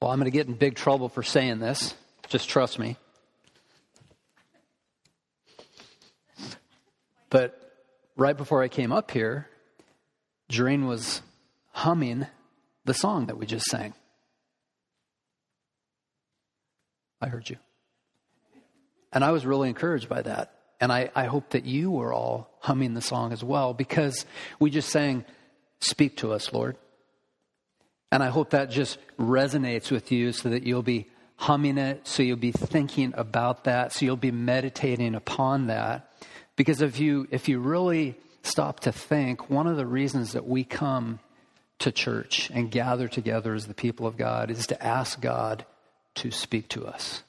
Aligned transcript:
Well, 0.00 0.10
I'm 0.10 0.18
going 0.18 0.30
to 0.30 0.30
get 0.30 0.46
in 0.46 0.54
big 0.54 0.74
trouble 0.74 1.08
for 1.08 1.22
saying 1.22 1.58
this. 1.58 1.94
Just 2.28 2.48
trust 2.48 2.78
me. 2.78 2.96
But 7.30 7.58
right 8.16 8.36
before 8.36 8.62
I 8.62 8.68
came 8.68 8.92
up 8.92 9.10
here, 9.10 9.48
Jareen 10.50 10.86
was 10.86 11.22
humming 11.72 12.26
the 12.84 12.94
song 12.94 13.26
that 13.26 13.38
we 13.38 13.46
just 13.46 13.66
sang. 13.66 13.94
I 17.20 17.28
heard 17.28 17.48
you. 17.48 17.56
And 19.12 19.24
I 19.24 19.32
was 19.32 19.46
really 19.46 19.68
encouraged 19.68 20.08
by 20.08 20.22
that. 20.22 20.52
And 20.78 20.92
I, 20.92 21.10
I 21.14 21.24
hope 21.24 21.50
that 21.50 21.64
you 21.64 21.90
were 21.90 22.12
all 22.12 22.50
humming 22.60 22.92
the 22.92 23.00
song 23.00 23.32
as 23.32 23.42
well 23.42 23.72
because 23.72 24.26
we 24.60 24.70
just 24.70 24.90
sang, 24.90 25.24
Speak 25.80 26.18
to 26.18 26.32
us, 26.32 26.52
Lord. 26.52 26.76
And 28.12 28.22
I 28.22 28.28
hope 28.28 28.50
that 28.50 28.70
just 28.70 28.98
resonates 29.18 29.90
with 29.90 30.12
you 30.12 30.32
so 30.32 30.48
that 30.50 30.62
you'll 30.64 30.82
be 30.82 31.08
humming 31.36 31.78
it, 31.78 32.06
so 32.06 32.22
you'll 32.22 32.36
be 32.36 32.52
thinking 32.52 33.12
about 33.16 33.64
that, 33.64 33.92
so 33.92 34.04
you'll 34.04 34.16
be 34.16 34.30
meditating 34.30 35.14
upon 35.14 35.66
that. 35.66 36.10
Because 36.56 36.80
if 36.80 36.98
you, 36.98 37.28
if 37.30 37.48
you 37.48 37.58
really 37.58 38.16
stop 38.42 38.80
to 38.80 38.92
think, 38.92 39.50
one 39.50 39.66
of 39.66 39.76
the 39.76 39.86
reasons 39.86 40.32
that 40.32 40.46
we 40.46 40.64
come 40.64 41.18
to 41.80 41.92
church 41.92 42.50
and 42.54 42.70
gather 42.70 43.08
together 43.08 43.54
as 43.54 43.66
the 43.66 43.74
people 43.74 44.06
of 44.06 44.16
God 44.16 44.50
is 44.50 44.66
to 44.68 44.82
ask 44.82 45.20
God 45.20 45.66
to 46.14 46.30
speak 46.30 46.68
to 46.70 46.86
us. 46.86 47.22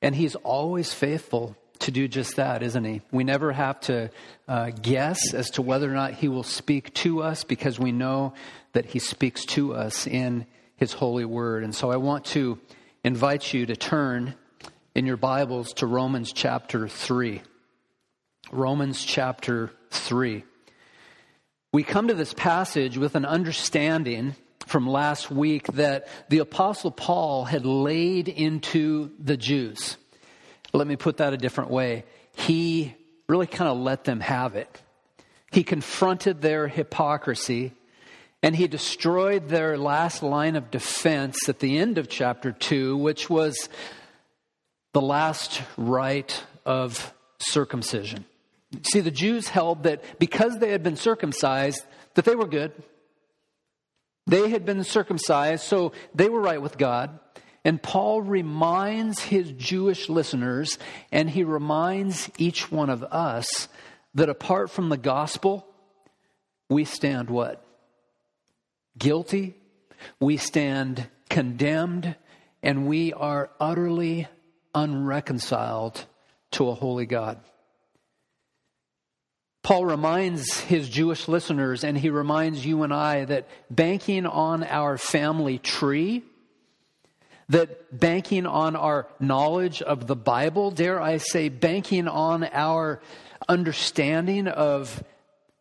And 0.00 0.14
He's 0.14 0.36
always 0.36 0.92
faithful 0.94 1.56
to 1.80 1.90
do 1.90 2.08
just 2.08 2.36
that, 2.36 2.62
isn't 2.62 2.84
He? 2.84 3.02
We 3.10 3.24
never 3.24 3.52
have 3.52 3.80
to 3.80 4.10
uh, 4.48 4.70
guess 4.70 5.34
as 5.34 5.50
to 5.52 5.62
whether 5.62 5.90
or 5.90 5.94
not 5.94 6.14
He 6.14 6.28
will 6.28 6.42
speak 6.42 6.94
to 6.94 7.22
us 7.22 7.44
because 7.44 7.78
we 7.78 7.92
know 7.92 8.34
that 8.72 8.86
He 8.86 8.98
speaks 8.98 9.44
to 9.46 9.74
us 9.74 10.06
in 10.06 10.46
His 10.76 10.92
holy 10.92 11.24
word. 11.24 11.64
And 11.64 11.74
so 11.74 11.90
I 11.90 11.96
want 11.96 12.24
to 12.26 12.58
invite 13.04 13.52
you 13.52 13.66
to 13.66 13.76
turn 13.76 14.34
in 14.94 15.06
your 15.06 15.16
Bibles 15.16 15.72
to 15.74 15.86
Romans 15.86 16.32
chapter 16.32 16.88
3. 16.88 17.42
Romans 18.52 19.04
chapter 19.04 19.70
3. 19.90 20.44
We 21.72 21.82
come 21.84 22.08
to 22.08 22.14
this 22.14 22.34
passage 22.34 22.98
with 22.98 23.14
an 23.14 23.24
understanding 23.24 24.34
from 24.66 24.88
last 24.88 25.30
week 25.30 25.66
that 25.68 26.08
the 26.28 26.38
Apostle 26.38 26.90
Paul 26.90 27.44
had 27.44 27.64
laid 27.64 28.28
into 28.28 29.12
the 29.18 29.36
Jews. 29.36 29.96
Let 30.72 30.86
me 30.86 30.96
put 30.96 31.18
that 31.18 31.32
a 31.32 31.36
different 31.36 31.70
way. 31.70 32.04
He 32.36 32.94
really 33.28 33.46
kind 33.46 33.70
of 33.70 33.78
let 33.78 34.04
them 34.04 34.20
have 34.20 34.56
it. 34.56 34.80
He 35.50 35.64
confronted 35.64 36.40
their 36.40 36.68
hypocrisy 36.68 37.72
and 38.42 38.56
he 38.56 38.68
destroyed 38.68 39.48
their 39.48 39.76
last 39.76 40.22
line 40.22 40.56
of 40.56 40.70
defense 40.70 41.48
at 41.48 41.58
the 41.58 41.78
end 41.78 41.98
of 41.98 42.08
chapter 42.08 42.52
2, 42.52 42.96
which 42.96 43.28
was 43.28 43.68
the 44.92 45.02
last 45.02 45.62
rite 45.76 46.42
of 46.64 47.12
circumcision. 47.38 48.24
See, 48.82 49.00
the 49.00 49.10
Jews 49.10 49.48
held 49.48 49.82
that 49.82 50.18
because 50.18 50.58
they 50.58 50.70
had 50.70 50.82
been 50.82 50.96
circumcised, 50.96 51.84
that 52.14 52.24
they 52.24 52.34
were 52.34 52.46
good. 52.46 52.72
They 54.26 54.48
had 54.50 54.64
been 54.64 54.84
circumcised, 54.84 55.64
so 55.64 55.92
they 56.14 56.28
were 56.28 56.40
right 56.40 56.62
with 56.62 56.78
God. 56.78 57.18
And 57.64 57.82
Paul 57.82 58.22
reminds 58.22 59.20
his 59.20 59.52
Jewish 59.52 60.08
listeners, 60.08 60.78
and 61.12 61.28
he 61.28 61.44
reminds 61.44 62.30
each 62.38 62.72
one 62.72 62.88
of 62.88 63.02
us, 63.04 63.68
that 64.14 64.28
apart 64.28 64.70
from 64.70 64.88
the 64.88 64.96
gospel, 64.96 65.66
we 66.68 66.84
stand 66.84 67.28
what? 67.28 67.64
Guilty, 68.98 69.54
we 70.18 70.36
stand 70.36 71.06
condemned, 71.28 72.16
and 72.62 72.86
we 72.86 73.12
are 73.12 73.50
utterly 73.60 74.26
unreconciled 74.74 76.06
to 76.52 76.68
a 76.68 76.74
holy 76.74 77.06
God. 77.06 77.40
Paul 79.62 79.84
reminds 79.84 80.58
his 80.58 80.88
Jewish 80.88 81.28
listeners, 81.28 81.84
and 81.84 81.96
he 81.96 82.08
reminds 82.08 82.64
you 82.64 82.82
and 82.82 82.94
I, 82.94 83.26
that 83.26 83.46
banking 83.68 84.24
on 84.24 84.64
our 84.64 84.96
family 84.96 85.58
tree, 85.58 86.24
that 87.50 87.98
banking 87.98 88.46
on 88.46 88.76
our 88.76 89.08
knowledge 89.18 89.82
of 89.82 90.06
the 90.06 90.16
Bible, 90.16 90.70
dare 90.70 91.00
I 91.00 91.18
say, 91.18 91.48
banking 91.48 92.06
on 92.08 92.44
our 92.44 93.02
understanding 93.48 94.46
of 94.46 95.02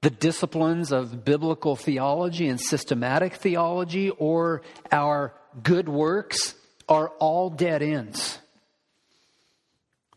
the 0.01 0.11
disciplines 0.11 0.91
of 0.91 1.25
biblical 1.25 1.75
theology 1.75 2.47
and 2.47 2.61
systematic 2.61 3.33
theology, 3.33 4.11
or 4.11 4.61
our 4.91 5.33
good 5.61 5.89
works, 5.89 6.55
are 6.87 7.09
all 7.19 7.49
dead 7.49 7.81
ends. 7.81 8.39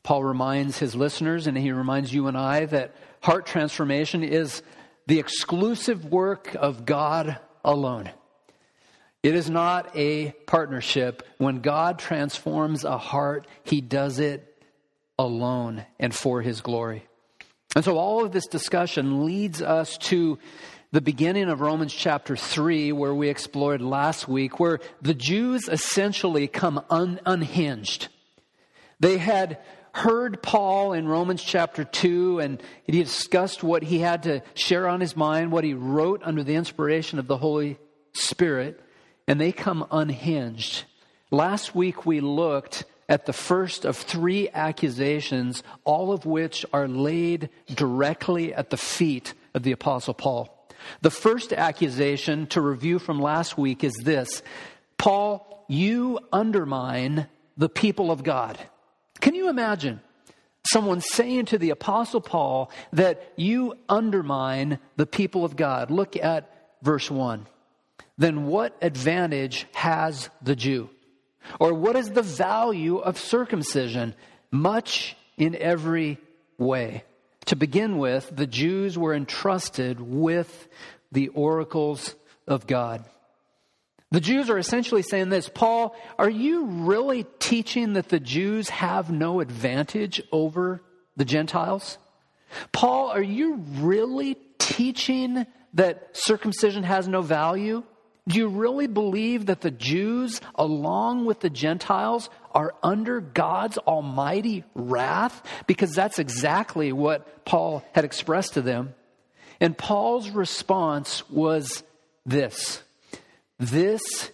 Paul 0.03 0.25
reminds 0.25 0.79
his 0.79 0.95
listeners, 0.95 1.47
and 1.47 1.57
he 1.57 1.73
reminds 1.73 2.13
you 2.13 2.27
and 2.29 2.37
I, 2.37 2.67
that 2.67 2.95
heart 3.23 3.47
transformation 3.47 4.23
is 4.23 4.63
the 5.07 5.19
exclusive 5.19 6.05
work 6.05 6.55
of 6.55 6.85
God 6.85 7.39
alone. 7.65 8.11
It 9.23 9.35
is 9.35 9.49
not 9.49 9.97
a 9.97 10.33
partnership. 10.47 11.23
When 11.39 11.61
God 11.61 11.99
transforms 11.99 12.85
a 12.85 12.99
heart, 12.99 13.47
he 13.63 13.81
does 13.81 14.19
it 14.19 14.65
alone 15.19 15.85
and 16.01 16.15
for 16.15 16.43
his 16.43 16.61
glory. 16.61 17.07
And 17.77 17.85
so 17.85 17.97
all 17.97 18.25
of 18.25 18.33
this 18.33 18.47
discussion 18.47 19.25
leads 19.25 19.63
us 19.63 19.97
to 19.99 20.39
the 20.91 21.01
beginning 21.01 21.49
of 21.49 21.61
Romans 21.61 21.95
chapter 21.95 22.37
3, 22.37 22.93
where 22.93 23.15
we 23.15 23.29
explored 23.31 23.81
last 23.81 24.29
week, 24.29 24.61
where 24.61 24.81
the 25.01 25.15
Jews 25.15 25.69
essentially 25.69 26.49
come 26.49 26.85
un- 26.91 27.21
unhinged. 27.25 28.09
They 29.01 29.17
had 29.17 29.59
heard 29.95 30.43
Paul 30.43 30.93
in 30.93 31.09
Romans 31.09 31.43
chapter 31.43 31.85
2, 31.85 32.41
and 32.41 32.63
he 32.85 32.93
discussed 33.03 33.63
what 33.63 33.83
he 33.83 34.01
had 34.01 34.25
to 34.25 34.43
share 34.55 34.87
on 34.87 35.01
his 35.01 35.17
mind, 35.17 35.51
what 35.51 35.65
he 35.65 35.75
wrote 35.75 36.23
under 36.25 36.43
the 36.43 36.57
inspiration 36.57 37.19
of 37.19 37.27
the 37.27 37.39
Holy 37.39 37.79
Spirit, 38.13 38.81
and 39.27 39.41
they 39.41 39.53
come 39.53 39.87
unhinged. 39.91 40.85
Last 41.31 41.75
week 41.75 42.05
we 42.05 42.21
looked 42.21 42.85
at 43.09 43.27
the 43.27 43.33
first 43.33 43.85
of 43.85 43.97
three 43.97 44.49
accusations, 44.55 45.63
all 45.85 46.13
of 46.13 46.25
which 46.25 46.65
are 46.73 46.89
laid 46.89 47.51
directly 47.75 48.55
at 48.55 48.71
the 48.71 48.77
feet 48.77 49.35
of 49.55 49.63
the 49.63 49.73
Apostle 49.73 50.15
Paul. 50.15 50.67
The 51.01 51.11
first 51.11 51.53
accusation 51.53 52.47
to 52.49 52.61
review 52.61 52.99
from 52.99 53.21
last 53.21 53.57
week 53.57 53.85
is 53.85 53.95
this 54.03 54.43
Paul, 54.99 55.65
you 55.69 56.21
undermine 56.33 57.29
the 57.57 57.69
people 57.69 58.11
of 58.11 58.23
God. 58.23 58.59
Can 59.21 59.35
you 59.35 59.49
imagine 59.49 60.01
someone 60.67 61.01
saying 61.01 61.47
to 61.47 61.59
the 61.59 61.71
Apostle 61.71 62.21
Paul 62.21 62.71
that 62.93 63.33
you 63.37 63.79
undermine 63.89 64.79
the 64.97 65.07
people 65.07 65.45
of 65.45 65.57
God? 65.57 65.91
Look 65.91 66.17
at 66.17 66.51
verse 66.83 67.11
1. 67.11 67.47
Then 68.19 68.47
what 68.47 68.77
advantage 68.83 69.67
has 69.75 70.31
the 70.43 70.57
Jew? 70.57 70.91
Or 71.59 71.75
what 71.75 71.97
is 71.97 72.11
the 72.11 72.23
value 72.23 72.99
of 72.99 73.19
circumcision? 73.19 74.15
Much 74.51 75.17
in 75.37 75.57
every 75.57 76.19
way. 76.59 77.05
To 77.47 77.57
begin 77.57 77.99
with, 77.99 78.31
the 78.35 78.47
Jews 78.47 78.97
were 78.97 79.15
entrusted 79.15 80.01
with 80.01 80.69
the 81.11 81.29
oracles 81.29 82.15
of 82.47 82.67
God. 82.67 83.05
The 84.13 84.21
Jews 84.21 84.51
are 84.51 84.59
essentially 84.59 85.03
saying 85.03 85.31
this 85.31 85.49
Paul, 85.49 85.97
are 86.19 86.31
you 86.31 86.67
really 86.67 87.25
teaching 87.39 87.95
that 87.95 88.11
the 88.11 88.21
Jews 88.21 88.69
have 88.69 89.11
no 89.11 89.41
advantage 89.41 90.23
over 90.31 90.83
the 91.17 91.25
Gentiles? 91.25 91.99
Paul, 92.73 93.09
are 93.09 93.23
you 93.23 93.57
really 93.79 94.37
teaching 94.59 95.47
that 95.75 96.11
circumcision 96.13 96.83
has 96.83 97.09
no 97.09 97.23
value? 97.23 97.83
Do 98.29 98.39
you 98.39 98.49
really 98.49 98.87
believe 98.87 99.47
that 99.47 99.63
the 99.63 99.71
Jews, 99.71 100.41
along 100.55 101.25
with 101.25 101.41
the 101.41 101.51
Gentiles, 101.51 102.31
are 102.53 102.75
under 102.83 103.21
God's 103.21 103.79
almighty 103.79 104.65
wrath? 104.75 105.43
Because 105.67 105.93
that's 105.93 106.21
exactly 106.21 106.93
what 106.93 107.45
Paul 107.45 107.85
had 107.93 108.05
expressed 108.05 108.55
to 108.55 108.63
them. 108.63 108.95
And 109.61 109.77
Paul's 109.77 110.31
response 110.31 111.29
was 111.29 111.83
this 112.25 112.83
this 113.59 114.31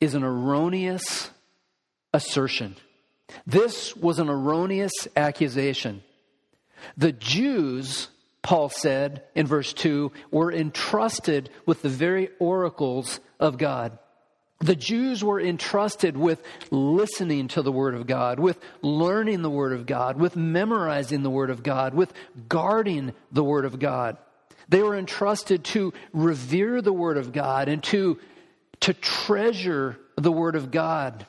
is 0.00 0.14
an 0.14 0.22
erroneous 0.22 1.30
assertion. 2.12 2.76
This 3.46 3.96
was 3.96 4.18
an 4.18 4.28
erroneous 4.28 5.08
accusation. 5.16 6.02
The 6.96 7.12
Jews, 7.12 8.08
Paul 8.42 8.68
said 8.68 9.24
in 9.34 9.46
verse 9.46 9.72
2, 9.72 10.12
were 10.30 10.52
entrusted 10.52 11.50
with 11.66 11.82
the 11.82 11.88
very 11.88 12.30
oracles 12.38 13.20
of 13.38 13.58
God. 13.58 13.98
The 14.60 14.76
Jews 14.76 15.24
were 15.24 15.40
entrusted 15.40 16.16
with 16.16 16.42
listening 16.70 17.48
to 17.48 17.62
the 17.62 17.72
Word 17.72 17.94
of 17.94 18.06
God, 18.06 18.38
with 18.38 18.58
learning 18.82 19.40
the 19.42 19.50
Word 19.50 19.72
of 19.72 19.86
God, 19.86 20.18
with 20.18 20.36
memorizing 20.36 21.22
the 21.22 21.30
Word 21.30 21.48
of 21.48 21.62
God, 21.62 21.94
with 21.94 22.12
guarding 22.48 23.14
the 23.32 23.44
Word 23.44 23.64
of 23.64 23.78
God. 23.78 24.18
They 24.68 24.82
were 24.82 24.96
entrusted 24.96 25.64
to 25.64 25.92
revere 26.12 26.82
the 26.82 26.92
Word 26.92 27.16
of 27.16 27.32
God 27.32 27.68
and 27.68 27.82
to 27.84 28.18
to 28.80 28.94
treasure 28.94 29.98
the 30.16 30.32
Word 30.32 30.56
of 30.56 30.70
God. 30.70 31.26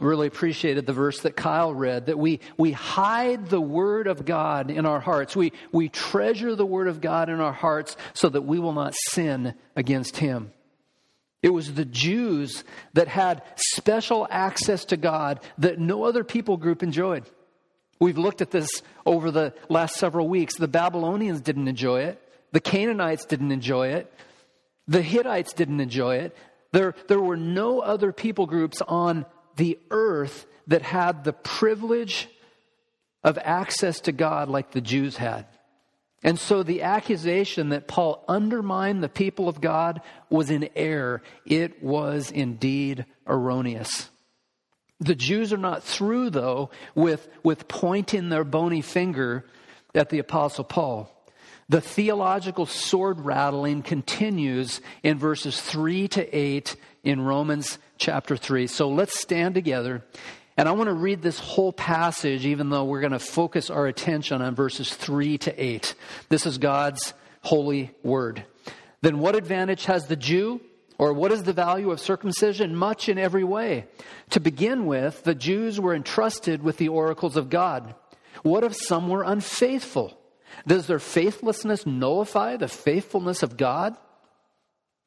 Really 0.00 0.26
appreciated 0.26 0.86
the 0.86 0.94
verse 0.94 1.20
that 1.20 1.36
Kyle 1.36 1.74
read 1.74 2.06
that 2.06 2.18
we, 2.18 2.40
we 2.56 2.72
hide 2.72 3.48
the 3.48 3.60
Word 3.60 4.06
of 4.06 4.24
God 4.24 4.70
in 4.70 4.86
our 4.86 5.00
hearts. 5.00 5.36
We, 5.36 5.52
we 5.72 5.90
treasure 5.90 6.54
the 6.54 6.64
Word 6.66 6.88
of 6.88 7.00
God 7.02 7.28
in 7.28 7.38
our 7.38 7.52
hearts 7.52 7.96
so 8.14 8.28
that 8.30 8.42
we 8.42 8.58
will 8.58 8.72
not 8.72 8.94
sin 8.94 9.54
against 9.76 10.16
Him. 10.16 10.52
It 11.42 11.50
was 11.50 11.74
the 11.74 11.84
Jews 11.84 12.64
that 12.94 13.08
had 13.08 13.42
special 13.56 14.26
access 14.30 14.86
to 14.86 14.96
God 14.96 15.40
that 15.58 15.78
no 15.78 16.04
other 16.04 16.24
people 16.24 16.56
group 16.56 16.82
enjoyed. 16.82 17.24
We've 17.98 18.18
looked 18.18 18.40
at 18.40 18.50
this 18.50 18.70
over 19.04 19.30
the 19.30 19.52
last 19.68 19.96
several 19.96 20.28
weeks. 20.28 20.56
The 20.56 20.68
Babylonians 20.68 21.42
didn't 21.42 21.68
enjoy 21.68 22.02
it. 22.04 22.22
The 22.52 22.60
Canaanites 22.60 23.26
didn't 23.26 23.52
enjoy 23.52 23.88
it. 23.88 24.12
The 24.88 25.02
Hittites 25.02 25.52
didn't 25.52 25.80
enjoy 25.80 26.16
it. 26.16 26.36
There, 26.72 26.94
there 27.08 27.20
were 27.20 27.36
no 27.36 27.80
other 27.80 28.12
people 28.12 28.46
groups 28.46 28.80
on 28.82 29.26
the 29.60 29.78
earth 29.90 30.46
that 30.68 30.80
had 30.80 31.22
the 31.22 31.34
privilege 31.34 32.30
of 33.22 33.36
access 33.36 34.00
to 34.00 34.10
God 34.10 34.48
like 34.48 34.70
the 34.70 34.80
Jews 34.80 35.18
had. 35.18 35.44
And 36.22 36.38
so 36.38 36.62
the 36.62 36.80
accusation 36.80 37.68
that 37.68 37.86
Paul 37.86 38.24
undermined 38.26 39.02
the 39.02 39.08
people 39.10 39.50
of 39.50 39.60
God 39.60 40.00
was 40.30 40.50
in 40.50 40.70
error. 40.74 41.22
It 41.44 41.82
was 41.82 42.30
indeed 42.30 43.04
erroneous. 43.26 44.08
The 44.98 45.14
Jews 45.14 45.52
are 45.52 45.58
not 45.58 45.84
through, 45.84 46.30
though, 46.30 46.70
with, 46.94 47.28
with 47.42 47.68
pointing 47.68 48.30
their 48.30 48.44
bony 48.44 48.80
finger 48.80 49.44
at 49.94 50.08
the 50.08 50.20
Apostle 50.20 50.64
Paul. 50.64 51.14
The 51.68 51.82
theological 51.82 52.64
sword 52.64 53.20
rattling 53.20 53.82
continues 53.82 54.80
in 55.02 55.18
verses 55.18 55.60
3 55.60 56.08
to 56.08 56.34
8 56.34 56.76
in 57.04 57.20
Romans 57.20 57.78
chapter 58.00 58.36
3. 58.36 58.66
So 58.66 58.88
let's 58.88 59.20
stand 59.20 59.54
together 59.54 60.02
and 60.60 60.68
I 60.68 60.72
want 60.72 60.88
to 60.88 60.94
read 60.94 61.22
this 61.22 61.38
whole 61.38 61.72
passage, 61.72 62.44
even 62.44 62.68
though 62.68 62.84
we're 62.84 63.00
going 63.00 63.12
to 63.12 63.18
focus 63.18 63.70
our 63.70 63.86
attention 63.86 64.42
on 64.42 64.54
verses 64.54 64.94
3 64.94 65.38
to 65.38 65.64
8. 65.64 65.94
This 66.28 66.44
is 66.44 66.58
God's 66.58 67.14
holy 67.40 67.92
word. 68.02 68.44
Then 69.00 69.20
what 69.20 69.36
advantage 69.36 69.86
has 69.86 70.06
the 70.06 70.16
Jew? 70.16 70.60
Or 70.98 71.14
what 71.14 71.32
is 71.32 71.44
the 71.44 71.54
value 71.54 71.90
of 71.92 71.98
circumcision? 71.98 72.76
Much 72.76 73.08
in 73.08 73.16
every 73.16 73.42
way. 73.42 73.86
To 74.30 74.40
begin 74.40 74.84
with, 74.84 75.24
the 75.24 75.34
Jews 75.34 75.80
were 75.80 75.94
entrusted 75.94 76.62
with 76.62 76.76
the 76.76 76.88
oracles 76.88 77.38
of 77.38 77.48
God. 77.48 77.94
What 78.42 78.62
if 78.62 78.76
some 78.76 79.08
were 79.08 79.22
unfaithful? 79.22 80.20
Does 80.66 80.86
their 80.86 80.98
faithlessness 80.98 81.86
nullify 81.86 82.58
the 82.58 82.68
faithfulness 82.68 83.42
of 83.42 83.56
God? 83.56 83.96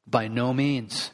By 0.04 0.26
no 0.26 0.52
means. 0.52 1.12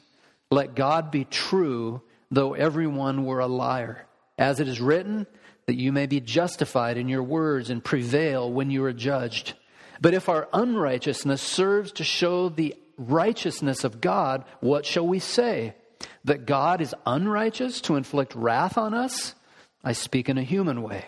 Let 0.51 0.75
God 0.75 1.11
be 1.11 1.25
true, 1.25 2.03
though 2.31 2.55
everyone 2.55 3.25
were 3.25 3.41
a 3.41 3.47
liar. 3.47 4.07
As 4.37 4.59
it 4.59 4.69
is 4.69 4.81
written, 4.81 5.27
that 5.67 5.77
you 5.77 5.93
may 5.93 6.07
be 6.07 6.21
justified 6.21 6.97
in 6.97 7.09
your 7.09 7.23
words 7.23 7.71
and 7.71 7.85
prevail 7.85 8.51
when 8.51 8.71
you 8.71 8.85
are 8.85 8.93
judged. 8.93 9.55
But 10.01 10.15
if 10.15 10.29
our 10.29 10.49
unrighteousness 10.53 11.41
serves 11.41 11.93
to 11.93 12.05
show 12.05 12.49
the 12.49 12.75
righteousness 12.97 13.85
of 13.85 14.01
God, 14.01 14.45
what 14.61 14.87
shall 14.87 15.07
we 15.07 15.19
say? 15.19 15.75
That 16.25 16.47
God 16.47 16.81
is 16.81 16.95
unrighteous 17.07 17.81
to 17.83 17.97
inflict 17.97 18.35
wrath 18.35 18.77
on 18.77 18.95
us? 18.95 19.35
I 19.85 19.93
speak 19.93 20.29
in 20.29 20.39
a 20.39 20.43
human 20.43 20.83
way. 20.83 21.05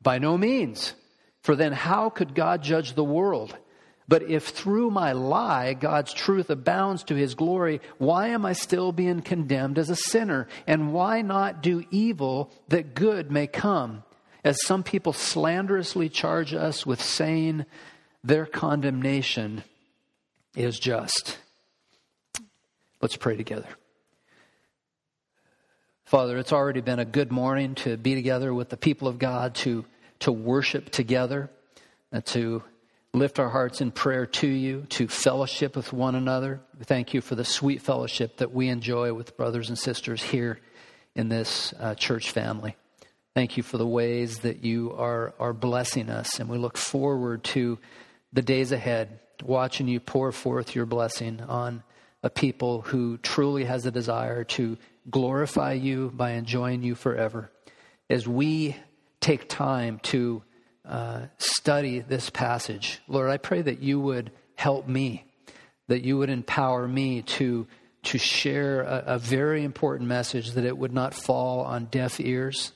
By 0.00 0.18
no 0.18 0.38
means. 0.38 0.94
For 1.42 1.54
then 1.54 1.72
how 1.72 2.10
could 2.10 2.34
God 2.34 2.62
judge 2.62 2.94
the 2.94 3.04
world? 3.04 3.56
But 4.08 4.22
if 4.22 4.48
through 4.48 4.90
my 4.90 5.12
lie 5.12 5.74
God's 5.74 6.14
truth 6.14 6.48
abounds 6.48 7.04
to 7.04 7.14
his 7.14 7.34
glory, 7.34 7.80
why 7.98 8.28
am 8.28 8.46
I 8.46 8.54
still 8.54 8.90
being 8.90 9.20
condemned 9.20 9.78
as 9.78 9.90
a 9.90 9.96
sinner? 9.96 10.48
And 10.66 10.94
why 10.94 11.20
not 11.20 11.62
do 11.62 11.84
evil 11.90 12.50
that 12.68 12.94
good 12.94 13.30
may 13.30 13.46
come? 13.46 14.02
As 14.42 14.64
some 14.64 14.82
people 14.82 15.12
slanderously 15.12 16.08
charge 16.08 16.54
us 16.54 16.86
with 16.86 17.02
saying 17.02 17.66
their 18.24 18.46
condemnation 18.46 19.62
is 20.56 20.78
just. 20.78 21.38
Let's 23.02 23.16
pray 23.16 23.36
together. 23.36 23.68
Father, 26.04 26.38
it's 26.38 26.54
already 26.54 26.80
been 26.80 26.98
a 26.98 27.04
good 27.04 27.30
morning 27.30 27.74
to 27.74 27.98
be 27.98 28.14
together 28.14 28.54
with 28.54 28.70
the 28.70 28.78
people 28.78 29.06
of 29.08 29.18
God, 29.18 29.54
to, 29.56 29.84
to 30.20 30.32
worship 30.32 30.88
together, 30.88 31.50
and 32.10 32.24
to 32.26 32.62
lift 33.18 33.38
our 33.38 33.48
hearts 33.48 33.80
in 33.80 33.90
prayer 33.90 34.26
to 34.26 34.46
you, 34.46 34.86
to 34.90 35.08
fellowship 35.08 35.74
with 35.74 35.92
one 35.92 36.14
another. 36.14 36.60
We 36.78 36.84
thank 36.84 37.12
you 37.14 37.20
for 37.20 37.34
the 37.34 37.44
sweet 37.44 37.82
fellowship 37.82 38.38
that 38.38 38.52
we 38.52 38.68
enjoy 38.68 39.12
with 39.12 39.36
brothers 39.36 39.68
and 39.68 39.78
sisters 39.78 40.22
here 40.22 40.60
in 41.14 41.28
this 41.28 41.74
uh, 41.78 41.94
church 41.96 42.30
family. 42.30 42.76
Thank 43.34 43.56
you 43.56 43.62
for 43.62 43.76
the 43.76 43.86
ways 43.86 44.38
that 44.40 44.64
you 44.64 44.92
are, 44.94 45.34
are 45.38 45.52
blessing 45.52 46.10
us, 46.10 46.38
and 46.38 46.48
we 46.48 46.58
look 46.58 46.76
forward 46.76 47.44
to 47.44 47.78
the 48.32 48.42
days 48.42 48.72
ahead, 48.72 49.20
watching 49.42 49.88
you 49.88 50.00
pour 50.00 50.32
forth 50.32 50.74
your 50.74 50.86
blessing 50.86 51.40
on 51.40 51.82
a 52.22 52.30
people 52.30 52.82
who 52.82 53.18
truly 53.18 53.64
has 53.64 53.86
a 53.86 53.90
desire 53.90 54.44
to 54.44 54.76
glorify 55.10 55.72
you 55.72 56.10
by 56.14 56.32
enjoying 56.32 56.82
you 56.82 56.94
forever. 56.94 57.50
As 58.10 58.26
we 58.26 58.76
take 59.20 59.48
time 59.48 60.00
to 60.04 60.42
uh, 60.88 61.26
study 61.36 62.00
this 62.00 62.30
passage. 62.30 63.00
Lord, 63.08 63.30
I 63.30 63.36
pray 63.36 63.62
that 63.62 63.80
you 63.80 64.00
would 64.00 64.30
help 64.56 64.88
me, 64.88 65.24
that 65.88 66.02
you 66.02 66.18
would 66.18 66.30
empower 66.30 66.88
me 66.88 67.22
to, 67.22 67.66
to 68.04 68.18
share 68.18 68.82
a, 68.82 69.04
a 69.06 69.18
very 69.18 69.64
important 69.64 70.08
message, 70.08 70.52
that 70.52 70.64
it 70.64 70.76
would 70.76 70.92
not 70.92 71.14
fall 71.14 71.60
on 71.60 71.86
deaf 71.86 72.18
ears, 72.20 72.72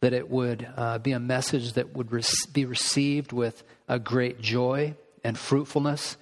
that 0.00 0.12
it 0.12 0.28
would 0.28 0.66
uh, 0.76 0.98
be 0.98 1.12
a 1.12 1.20
message 1.20 1.74
that 1.74 1.94
would 1.94 2.10
re- 2.10 2.22
be 2.52 2.64
received 2.64 3.32
with 3.32 3.62
a 3.88 3.98
great 3.98 4.40
joy 4.40 4.94
and 5.22 5.38
fruitfulness. 5.38 6.16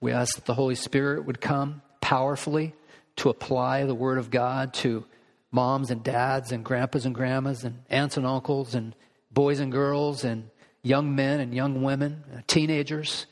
We 0.00 0.12
ask 0.12 0.34
that 0.36 0.46
the 0.46 0.54
Holy 0.54 0.74
Spirit 0.74 1.26
would 1.26 1.40
come 1.40 1.82
powerfully 2.00 2.74
to 3.16 3.28
apply 3.28 3.84
the 3.84 3.94
Word 3.94 4.18
of 4.18 4.30
God 4.30 4.72
to 4.74 5.04
moms 5.50 5.90
and 5.90 6.02
dads 6.02 6.52
and 6.52 6.64
grandpas 6.64 7.04
and 7.04 7.14
grandmas 7.14 7.64
and 7.64 7.82
aunts 7.90 8.16
and 8.16 8.26
uncles 8.26 8.74
and 8.74 8.94
boys 9.30 9.60
and 9.60 9.72
girls 9.72 10.24
and 10.24 10.48
young 10.86 11.14
men 11.14 11.40
and 11.40 11.52
young 11.52 11.82
women, 11.82 12.22
uh, 12.32 12.40
teenagers, 12.46 13.26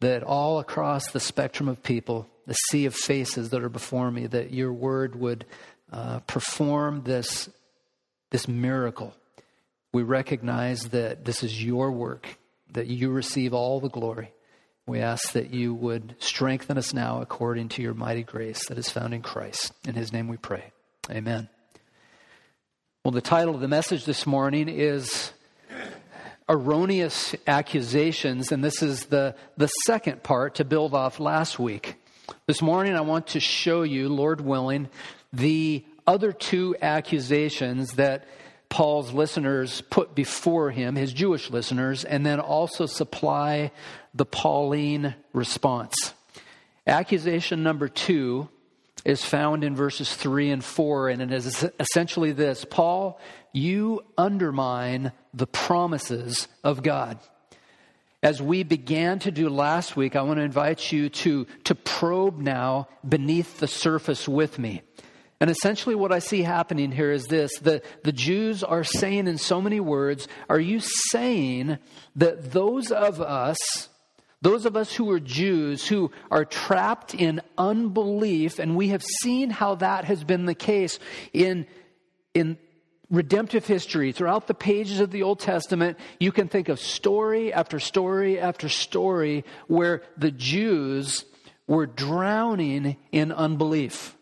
that 0.00 0.22
all 0.22 0.60
across 0.60 1.10
the 1.10 1.20
spectrum 1.20 1.68
of 1.68 1.82
people, 1.82 2.28
the 2.46 2.54
sea 2.54 2.86
of 2.86 2.94
faces 2.94 3.50
that 3.50 3.62
are 3.62 3.68
before 3.68 4.10
me, 4.10 4.26
that 4.26 4.52
your 4.52 4.72
word 4.72 5.16
would 5.16 5.44
uh, 5.90 6.20
perform 6.20 7.02
this, 7.04 7.48
this 8.30 8.46
miracle. 8.46 9.14
We 9.92 10.02
recognize 10.02 10.90
that 10.90 11.24
this 11.24 11.42
is 11.42 11.64
your 11.64 11.90
work, 11.90 12.38
that 12.72 12.86
you 12.86 13.10
receive 13.10 13.54
all 13.54 13.80
the 13.80 13.88
glory. 13.88 14.32
We 14.86 15.00
ask 15.00 15.32
that 15.32 15.52
you 15.52 15.74
would 15.74 16.16
strengthen 16.18 16.78
us 16.78 16.94
now 16.94 17.20
according 17.20 17.70
to 17.70 17.82
your 17.82 17.94
mighty 17.94 18.22
grace 18.22 18.68
that 18.68 18.78
is 18.78 18.88
found 18.88 19.14
in 19.14 19.22
Christ. 19.22 19.72
In 19.86 19.94
his 19.94 20.12
name 20.12 20.28
we 20.28 20.36
pray. 20.36 20.72
Amen. 21.10 21.48
Well, 23.04 23.12
the 23.12 23.20
title 23.20 23.54
of 23.54 23.60
the 23.60 23.68
message 23.68 24.04
this 24.04 24.26
morning 24.26 24.68
is 24.68 25.32
erroneous 26.48 27.34
accusations, 27.46 28.52
and 28.52 28.64
this 28.64 28.82
is 28.82 29.06
the, 29.06 29.34
the 29.56 29.68
second 29.84 30.22
part 30.22 30.56
to 30.56 30.64
build 30.64 30.94
off 30.94 31.20
last 31.20 31.58
week. 31.58 31.94
This 32.46 32.62
morning, 32.62 32.94
I 32.94 33.02
want 33.02 33.28
to 33.28 33.40
show 33.40 33.82
you, 33.82 34.08
Lord 34.08 34.40
willing, 34.40 34.88
the 35.32 35.84
other 36.06 36.32
two 36.32 36.74
accusations 36.80 37.92
that 37.92 38.26
Paul's 38.68 39.12
listeners 39.12 39.82
put 39.82 40.14
before 40.14 40.70
him, 40.70 40.94
his 40.94 41.12
Jewish 41.12 41.50
listeners, 41.50 42.04
and 42.04 42.24
then 42.24 42.40
also 42.40 42.86
supply 42.86 43.70
the 44.14 44.26
Pauline 44.26 45.14
response. 45.32 46.14
Accusation 46.86 47.62
number 47.62 47.88
two 47.88 48.48
is 49.08 49.24
found 49.24 49.64
in 49.64 49.74
verses 49.74 50.14
3 50.14 50.50
and 50.50 50.62
4, 50.62 51.08
and 51.08 51.22
it 51.22 51.32
is 51.32 51.66
essentially 51.80 52.32
this 52.32 52.66
Paul, 52.68 53.18
you 53.54 54.02
undermine 54.18 55.12
the 55.32 55.46
promises 55.46 56.46
of 56.62 56.82
God. 56.82 57.18
As 58.22 58.42
we 58.42 58.64
began 58.64 59.18
to 59.20 59.30
do 59.30 59.48
last 59.48 59.96
week, 59.96 60.14
I 60.14 60.22
want 60.22 60.40
to 60.40 60.44
invite 60.44 60.92
you 60.92 61.08
to, 61.08 61.46
to 61.64 61.74
probe 61.74 62.38
now 62.38 62.88
beneath 63.08 63.60
the 63.60 63.66
surface 63.66 64.28
with 64.28 64.58
me. 64.58 64.82
And 65.40 65.48
essentially, 65.48 65.94
what 65.94 66.12
I 66.12 66.18
see 66.18 66.42
happening 66.42 66.92
here 66.92 67.12
is 67.12 67.24
this 67.26 67.56
the, 67.60 67.80
the 68.04 68.12
Jews 68.12 68.62
are 68.62 68.84
saying 68.84 69.26
in 69.26 69.38
so 69.38 69.62
many 69.62 69.80
words, 69.80 70.28
Are 70.50 70.60
you 70.60 70.80
saying 70.80 71.78
that 72.16 72.50
those 72.52 72.90
of 72.90 73.22
us 73.22 73.88
those 74.40 74.66
of 74.66 74.76
us 74.76 74.94
who 74.94 75.10
are 75.10 75.20
Jews 75.20 75.86
who 75.86 76.12
are 76.30 76.44
trapped 76.44 77.14
in 77.14 77.40
unbelief, 77.56 78.58
and 78.58 78.76
we 78.76 78.88
have 78.88 79.02
seen 79.02 79.50
how 79.50 79.76
that 79.76 80.04
has 80.04 80.22
been 80.22 80.46
the 80.46 80.54
case 80.54 80.98
in, 81.32 81.66
in 82.34 82.56
redemptive 83.10 83.66
history. 83.66 84.12
Throughout 84.12 84.46
the 84.46 84.54
pages 84.54 85.00
of 85.00 85.10
the 85.10 85.24
Old 85.24 85.40
Testament, 85.40 85.98
you 86.20 86.30
can 86.30 86.48
think 86.48 86.68
of 86.68 86.78
story 86.78 87.52
after 87.52 87.80
story 87.80 88.38
after 88.38 88.68
story 88.68 89.44
where 89.66 90.02
the 90.16 90.30
Jews 90.30 91.24
were 91.66 91.86
drowning 91.86 92.96
in 93.10 93.32
unbelief. 93.32 94.16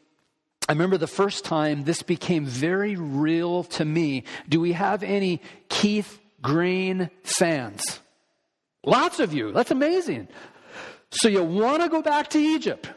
I 0.69 0.73
remember 0.73 0.97
the 0.97 1.07
first 1.07 1.45
time 1.45 1.85
this 1.85 2.03
became 2.03 2.45
very 2.45 2.97
real 2.97 3.65
to 3.65 3.85
me. 3.85 4.25
Do 4.49 4.61
we 4.61 4.73
have 4.73 5.03
any 5.03 5.41
Keith 5.69 6.19
Green 6.43 7.11
fans? 7.23 8.01
Lots 8.87 9.21
of 9.21 9.35
you. 9.35 9.53
That's 9.53 9.71
amazing. 9.71 10.29
So 11.11 11.29
you 11.29 11.43
want 11.43 11.83
to 11.83 11.89
go 11.89 12.01
back 12.01 12.29
to 12.31 12.39
Egypt 12.39 12.89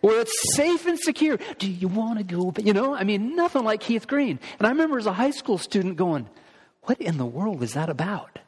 where 0.00 0.20
it's 0.20 0.54
safe 0.54 0.86
and 0.86 0.98
secure. 0.98 1.38
Do 1.58 1.70
you 1.70 1.88
want 1.88 2.18
to 2.18 2.24
go? 2.24 2.52
You 2.58 2.72
know, 2.72 2.94
I 2.94 3.04
mean, 3.04 3.36
nothing 3.36 3.64
like 3.64 3.80
Keith 3.80 4.06
Green. 4.06 4.38
And 4.58 4.66
I 4.66 4.70
remember 4.70 4.98
as 4.98 5.06
a 5.06 5.12
high 5.12 5.30
school 5.30 5.58
student 5.58 5.96
going, 5.96 6.28
what 6.82 7.00
in 7.00 7.18
the 7.18 7.26
world 7.26 7.62
is 7.62 7.74
that 7.74 7.88
about? 7.88 8.38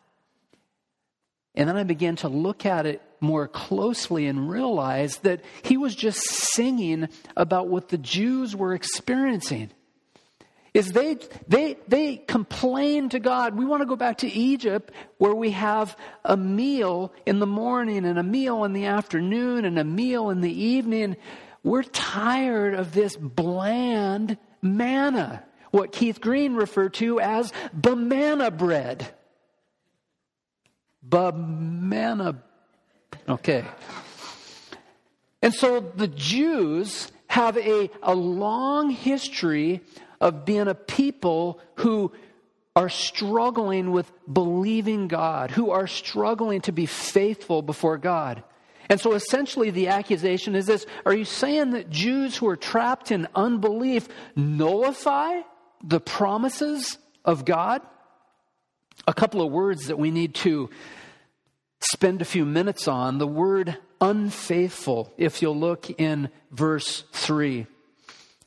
And 1.54 1.68
then 1.68 1.76
I 1.76 1.82
began 1.82 2.16
to 2.16 2.28
look 2.28 2.64
at 2.64 2.86
it 2.86 3.02
more 3.20 3.46
closely 3.46 4.26
and 4.26 4.50
realize 4.50 5.18
that 5.18 5.44
he 5.62 5.76
was 5.76 5.94
just 5.94 6.20
singing 6.20 7.08
about 7.36 7.68
what 7.68 7.90
the 7.90 7.98
Jews 7.98 8.56
were 8.56 8.74
experiencing. 8.74 9.70
Is 10.74 10.92
they 10.92 11.18
they 11.48 11.76
they 11.86 12.16
complain 12.16 13.10
to 13.10 13.18
God, 13.18 13.56
we 13.56 13.66
want 13.66 13.82
to 13.82 13.86
go 13.86 13.96
back 13.96 14.18
to 14.18 14.28
Egypt 14.28 14.90
where 15.18 15.34
we 15.34 15.50
have 15.50 15.96
a 16.24 16.36
meal 16.36 17.12
in 17.26 17.40
the 17.40 17.46
morning 17.46 18.06
and 18.06 18.18
a 18.18 18.22
meal 18.22 18.64
in 18.64 18.72
the 18.72 18.86
afternoon 18.86 19.66
and 19.66 19.78
a 19.78 19.84
meal 19.84 20.30
in 20.30 20.40
the 20.40 20.50
evening. 20.50 21.16
We're 21.62 21.82
tired 21.82 22.72
of 22.74 22.92
this 22.92 23.16
bland 23.16 24.38
manna, 24.62 25.44
what 25.72 25.92
Keith 25.92 26.22
Green 26.22 26.54
referred 26.54 26.94
to 26.94 27.20
as 27.20 27.52
banana 27.74 28.50
bread. 28.50 29.12
Banana. 31.02 32.42
Okay. 33.28 33.64
And 35.42 35.52
so 35.52 35.80
the 35.80 36.08
Jews 36.08 37.12
have 37.26 37.58
a, 37.58 37.90
a 38.02 38.14
long 38.14 38.90
history 38.90 39.82
of 40.22 40.44
being 40.44 40.68
a 40.68 40.74
people 40.74 41.60
who 41.74 42.12
are 42.74 42.88
struggling 42.88 43.90
with 43.90 44.10
believing 44.32 45.08
God, 45.08 45.50
who 45.50 45.70
are 45.70 45.88
struggling 45.88 46.62
to 46.62 46.72
be 46.72 46.86
faithful 46.86 47.60
before 47.60 47.98
God. 47.98 48.42
And 48.88 49.00
so 49.00 49.14
essentially, 49.14 49.70
the 49.70 49.88
accusation 49.88 50.54
is 50.54 50.66
this 50.66 50.86
Are 51.04 51.12
you 51.12 51.24
saying 51.24 51.72
that 51.72 51.90
Jews 51.90 52.36
who 52.36 52.46
are 52.48 52.56
trapped 52.56 53.10
in 53.10 53.26
unbelief 53.34 54.08
nullify 54.36 55.40
the 55.82 56.00
promises 56.00 56.98
of 57.24 57.44
God? 57.44 57.82
A 59.06 59.12
couple 59.12 59.42
of 59.42 59.50
words 59.50 59.88
that 59.88 59.98
we 59.98 60.10
need 60.10 60.36
to 60.36 60.70
spend 61.80 62.22
a 62.22 62.26
few 62.26 62.44
minutes 62.44 62.86
on. 62.86 63.18
The 63.18 63.26
word 63.26 63.76
unfaithful, 64.00 65.12
if 65.18 65.42
you'll 65.42 65.58
look 65.58 65.90
in 66.00 66.30
verse 66.52 67.02
3. 67.12 67.66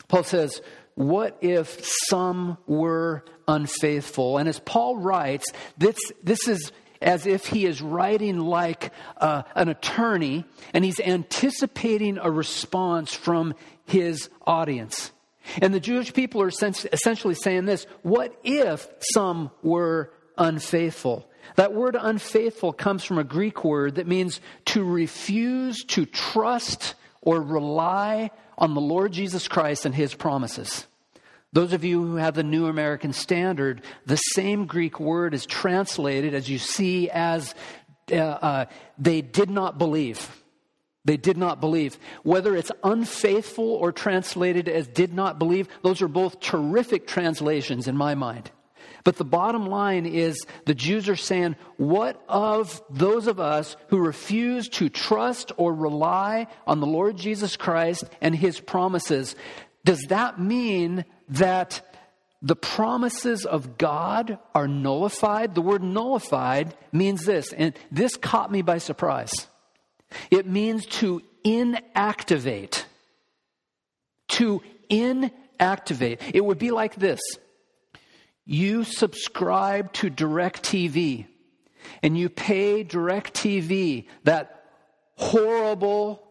Paul 0.07 0.23
says, 0.23 0.61
What 0.95 1.37
if 1.41 1.85
some 2.09 2.57
were 2.65 3.25
unfaithful? 3.47 4.37
And 4.37 4.47
as 4.47 4.59
Paul 4.59 4.97
writes, 4.97 5.45
this, 5.77 5.97
this 6.23 6.47
is 6.47 6.71
as 7.01 7.27
if 7.27 7.47
he 7.47 7.65
is 7.65 7.81
writing 7.81 8.39
like 8.39 8.91
uh, 9.17 9.43
an 9.55 9.69
attorney 9.69 10.45
and 10.73 10.85
he's 10.85 10.99
anticipating 10.99 12.17
a 12.17 12.31
response 12.31 13.13
from 13.13 13.53
his 13.85 14.29
audience. 14.47 15.11
And 15.61 15.73
the 15.73 15.79
Jewish 15.79 16.13
people 16.13 16.41
are 16.41 16.47
essentially 16.47 17.35
saying 17.35 17.65
this 17.65 17.85
What 18.01 18.37
if 18.43 18.87
some 19.13 19.51
were 19.61 20.11
unfaithful? 20.37 21.29
That 21.55 21.73
word 21.73 21.95
unfaithful 21.99 22.73
comes 22.73 23.03
from 23.03 23.19
a 23.19 23.23
Greek 23.23 23.63
word 23.63 23.95
that 23.95 24.07
means 24.07 24.41
to 24.65 24.83
refuse 24.83 25.83
to 25.85 26.05
trust 26.05 26.95
or 27.21 27.41
rely 27.41 28.31
on 28.57 28.73
the 28.73 28.81
Lord 28.81 29.11
Jesus 29.11 29.47
Christ 29.47 29.85
and 29.85 29.93
his 29.93 30.13
promises. 30.13 30.87
Those 31.53 31.73
of 31.73 31.85
you 31.85 32.01
who 32.01 32.15
have 32.17 32.33
the 32.33 32.43
New 32.43 32.67
American 32.67 33.13
Standard, 33.13 33.81
the 34.05 34.17
same 34.17 34.65
Greek 34.65 34.99
word 34.99 35.33
is 35.33 35.45
translated 35.45 36.33
as 36.33 36.49
you 36.49 36.57
see 36.57 37.09
as 37.09 37.55
uh, 38.11 38.15
uh, 38.15 38.65
they 38.97 39.21
did 39.21 39.49
not 39.49 39.77
believe. 39.77 40.29
They 41.05 41.17
did 41.17 41.37
not 41.37 41.61
believe. 41.61 41.97
Whether 42.23 42.55
it's 42.55 42.71
unfaithful 42.83 43.69
or 43.69 43.91
translated 43.91 44.67
as 44.67 44.87
did 44.87 45.13
not 45.13 45.39
believe, 45.39 45.69
those 45.83 46.01
are 46.01 46.07
both 46.07 46.39
terrific 46.39 47.07
translations 47.07 47.87
in 47.87 47.95
my 47.95 48.15
mind. 48.15 48.51
But 49.05 49.17
the 49.17 49.23
bottom 49.23 49.67
line 49.67 50.07
is 50.07 50.45
the 50.65 50.73
Jews 50.73 51.07
are 51.07 51.15
saying, 51.15 51.55
what 51.77 52.21
of 52.27 52.81
those 52.89 53.27
of 53.27 53.39
us 53.39 53.77
who 53.89 53.99
refuse 53.99 54.67
to 54.69 54.89
trust 54.89 55.51
or 55.57 55.73
rely 55.73 56.47
on 56.65 56.79
the 56.79 56.87
Lord 56.87 57.15
Jesus 57.15 57.55
Christ 57.55 58.03
and 58.19 58.35
his 58.35 58.59
promises? 58.59 59.35
Does 59.85 60.01
that 60.09 60.39
mean 60.39 61.05
that 61.29 61.81
the 62.41 62.55
promises 62.55 63.45
of 63.45 63.77
God 63.77 64.39
are 64.55 64.67
nullified? 64.67 65.53
The 65.53 65.61
word 65.61 65.83
nullified 65.83 66.75
means 66.91 67.25
this, 67.25 67.53
and 67.53 67.77
this 67.91 68.17
caught 68.17 68.51
me 68.51 68.63
by 68.63 68.79
surprise. 68.79 69.31
It 70.31 70.47
means 70.47 70.87
to 70.87 71.21
inactivate. 71.45 72.85
To 74.29 74.63
inactivate. 74.89 76.21
It 76.33 76.43
would 76.43 76.57
be 76.57 76.71
like 76.71 76.95
this 76.95 77.21
you 78.45 78.83
subscribe 78.83 79.91
to 79.93 80.09
DirecTV 80.09 81.27
and 82.03 82.17
you 82.17 82.29
pay 82.29 82.83
DirecTV 82.83 84.05
that 84.23 84.63
horrible, 85.17 86.21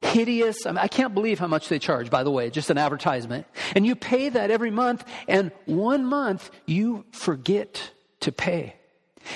hideous, 0.00 0.66
I, 0.66 0.70
mean, 0.70 0.78
I 0.78 0.88
can't 0.88 1.14
believe 1.14 1.38
how 1.38 1.46
much 1.46 1.68
they 1.68 1.78
charge, 1.78 2.10
by 2.10 2.24
the 2.24 2.30
way, 2.30 2.50
just 2.50 2.70
an 2.70 2.78
advertisement. 2.78 3.46
And 3.74 3.86
you 3.86 3.94
pay 3.96 4.28
that 4.30 4.50
every 4.50 4.70
month, 4.70 5.04
and 5.28 5.52
one 5.66 6.04
month 6.04 6.50
you 6.66 7.04
forget 7.12 7.90
to 8.20 8.32
pay. 8.32 8.76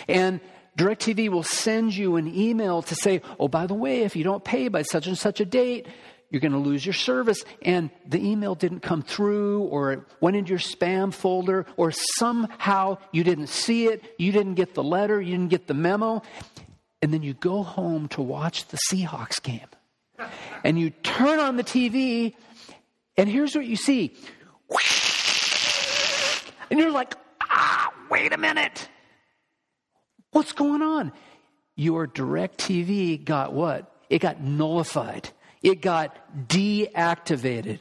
And 0.08 0.40
DirecTV 0.76 1.28
will 1.28 1.42
send 1.42 1.94
you 1.94 2.16
an 2.16 2.32
email 2.34 2.82
to 2.82 2.94
say, 2.94 3.22
oh, 3.38 3.48
by 3.48 3.66
the 3.66 3.74
way, 3.74 4.02
if 4.02 4.14
you 4.16 4.24
don't 4.24 4.44
pay 4.44 4.68
by 4.68 4.82
such 4.82 5.06
and 5.06 5.18
such 5.18 5.40
a 5.40 5.44
date, 5.44 5.86
you're 6.30 6.40
going 6.40 6.52
to 6.52 6.58
lose 6.58 6.84
your 6.84 6.92
service. 6.92 7.42
And 7.62 7.90
the 8.06 8.24
email 8.24 8.54
didn't 8.54 8.80
come 8.80 9.02
through, 9.02 9.62
or 9.64 9.92
it 9.92 10.00
went 10.20 10.36
into 10.36 10.50
your 10.50 10.58
spam 10.58 11.12
folder, 11.12 11.66
or 11.76 11.90
somehow 11.90 12.98
you 13.12 13.24
didn't 13.24 13.48
see 13.48 13.86
it, 13.86 14.02
you 14.18 14.32
didn't 14.32 14.54
get 14.54 14.74
the 14.74 14.82
letter, 14.82 15.20
you 15.20 15.32
didn't 15.32 15.50
get 15.50 15.66
the 15.66 15.74
memo. 15.74 16.22
And 17.00 17.12
then 17.12 17.22
you 17.22 17.34
go 17.34 17.62
home 17.62 18.08
to 18.08 18.22
watch 18.22 18.66
the 18.68 18.78
Seahawks 18.90 19.42
game. 19.42 19.68
And 20.64 20.78
you 20.78 20.90
turn 20.90 21.38
on 21.38 21.56
the 21.56 21.64
TV, 21.64 22.34
and 23.16 23.28
here's 23.28 23.54
what 23.54 23.66
you 23.66 23.76
see. 23.76 24.16
And 26.70 26.78
you're 26.78 26.90
like, 26.90 27.14
ah, 27.40 27.92
wait 28.10 28.32
a 28.32 28.38
minute. 28.38 28.88
What's 30.32 30.52
going 30.52 30.82
on? 30.82 31.12
Your 31.76 32.06
DirecTV 32.06 33.24
got 33.24 33.52
what? 33.52 33.94
It 34.10 34.18
got 34.18 34.42
nullified 34.42 35.30
it 35.62 35.80
got 35.82 36.16
deactivated. 36.48 37.80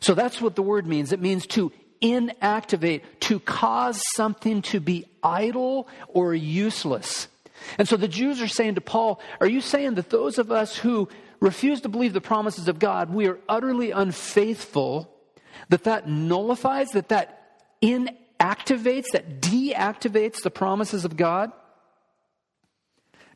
So 0.00 0.14
that's 0.14 0.40
what 0.40 0.56
the 0.56 0.62
word 0.62 0.86
means. 0.86 1.12
It 1.12 1.20
means 1.20 1.46
to 1.48 1.72
inactivate, 2.00 3.02
to 3.20 3.40
cause 3.40 4.00
something 4.14 4.62
to 4.62 4.80
be 4.80 5.06
idle 5.22 5.88
or 6.08 6.34
useless. 6.34 7.28
And 7.76 7.88
so 7.88 7.96
the 7.96 8.08
Jews 8.08 8.40
are 8.40 8.48
saying 8.48 8.76
to 8.76 8.80
Paul, 8.80 9.20
Are 9.40 9.48
you 9.48 9.60
saying 9.60 9.94
that 9.94 10.10
those 10.10 10.38
of 10.38 10.52
us 10.52 10.76
who 10.76 11.08
refuse 11.40 11.80
to 11.82 11.88
believe 11.88 12.12
the 12.12 12.20
promises 12.20 12.68
of 12.68 12.78
God, 12.78 13.12
we 13.12 13.26
are 13.26 13.38
utterly 13.48 13.90
unfaithful, 13.90 15.12
that 15.68 15.84
that 15.84 16.08
nullifies, 16.08 16.90
that 16.90 17.08
that 17.08 17.58
inactivates, 17.82 19.06
that 19.12 19.40
deactivates 19.40 20.42
the 20.42 20.50
promises 20.50 21.04
of 21.04 21.16
God? 21.16 21.52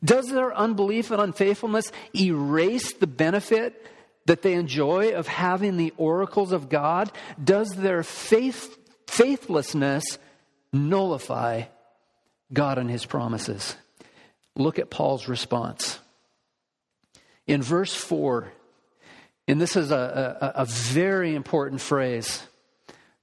Does 0.03 0.27
their 0.27 0.55
unbelief 0.55 1.11
and 1.11 1.21
unfaithfulness 1.21 1.91
erase 2.15 2.93
the 2.93 3.07
benefit 3.07 3.85
that 4.25 4.41
they 4.41 4.53
enjoy 4.53 5.13
of 5.13 5.27
having 5.27 5.77
the 5.77 5.93
oracles 5.97 6.51
of 6.51 6.69
God? 6.69 7.11
Does 7.41 7.69
their 7.75 8.03
faith, 8.03 8.77
faithlessness 9.07 10.17
nullify 10.71 11.63
God 12.51 12.77
and 12.77 12.89
his 12.89 13.05
promises? 13.05 13.75
Look 14.55 14.79
at 14.79 14.89
Paul's 14.89 15.27
response. 15.27 15.99
In 17.47 17.61
verse 17.61 17.93
4, 17.95 18.51
and 19.47 19.59
this 19.59 19.75
is 19.75 19.91
a, 19.91 20.37
a, 20.55 20.61
a 20.61 20.65
very 20.65 21.35
important 21.35 21.81
phrase. 21.81 22.43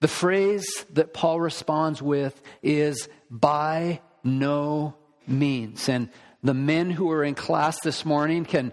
The 0.01 0.09
phrase 0.09 0.67
that 0.93 1.15
Paul 1.15 1.41
responds 1.41 2.03
with 2.03 2.41
is 2.63 3.09
by 3.31 4.01
no 4.23 4.95
means. 5.27 5.89
And 5.89 6.11
the 6.43 6.55
men 6.55 6.91
who 6.91 7.11
are 7.11 7.25
in 7.25 7.35
class 7.35 7.81
this 7.81 8.05
morning 8.05 8.45
can 8.45 8.73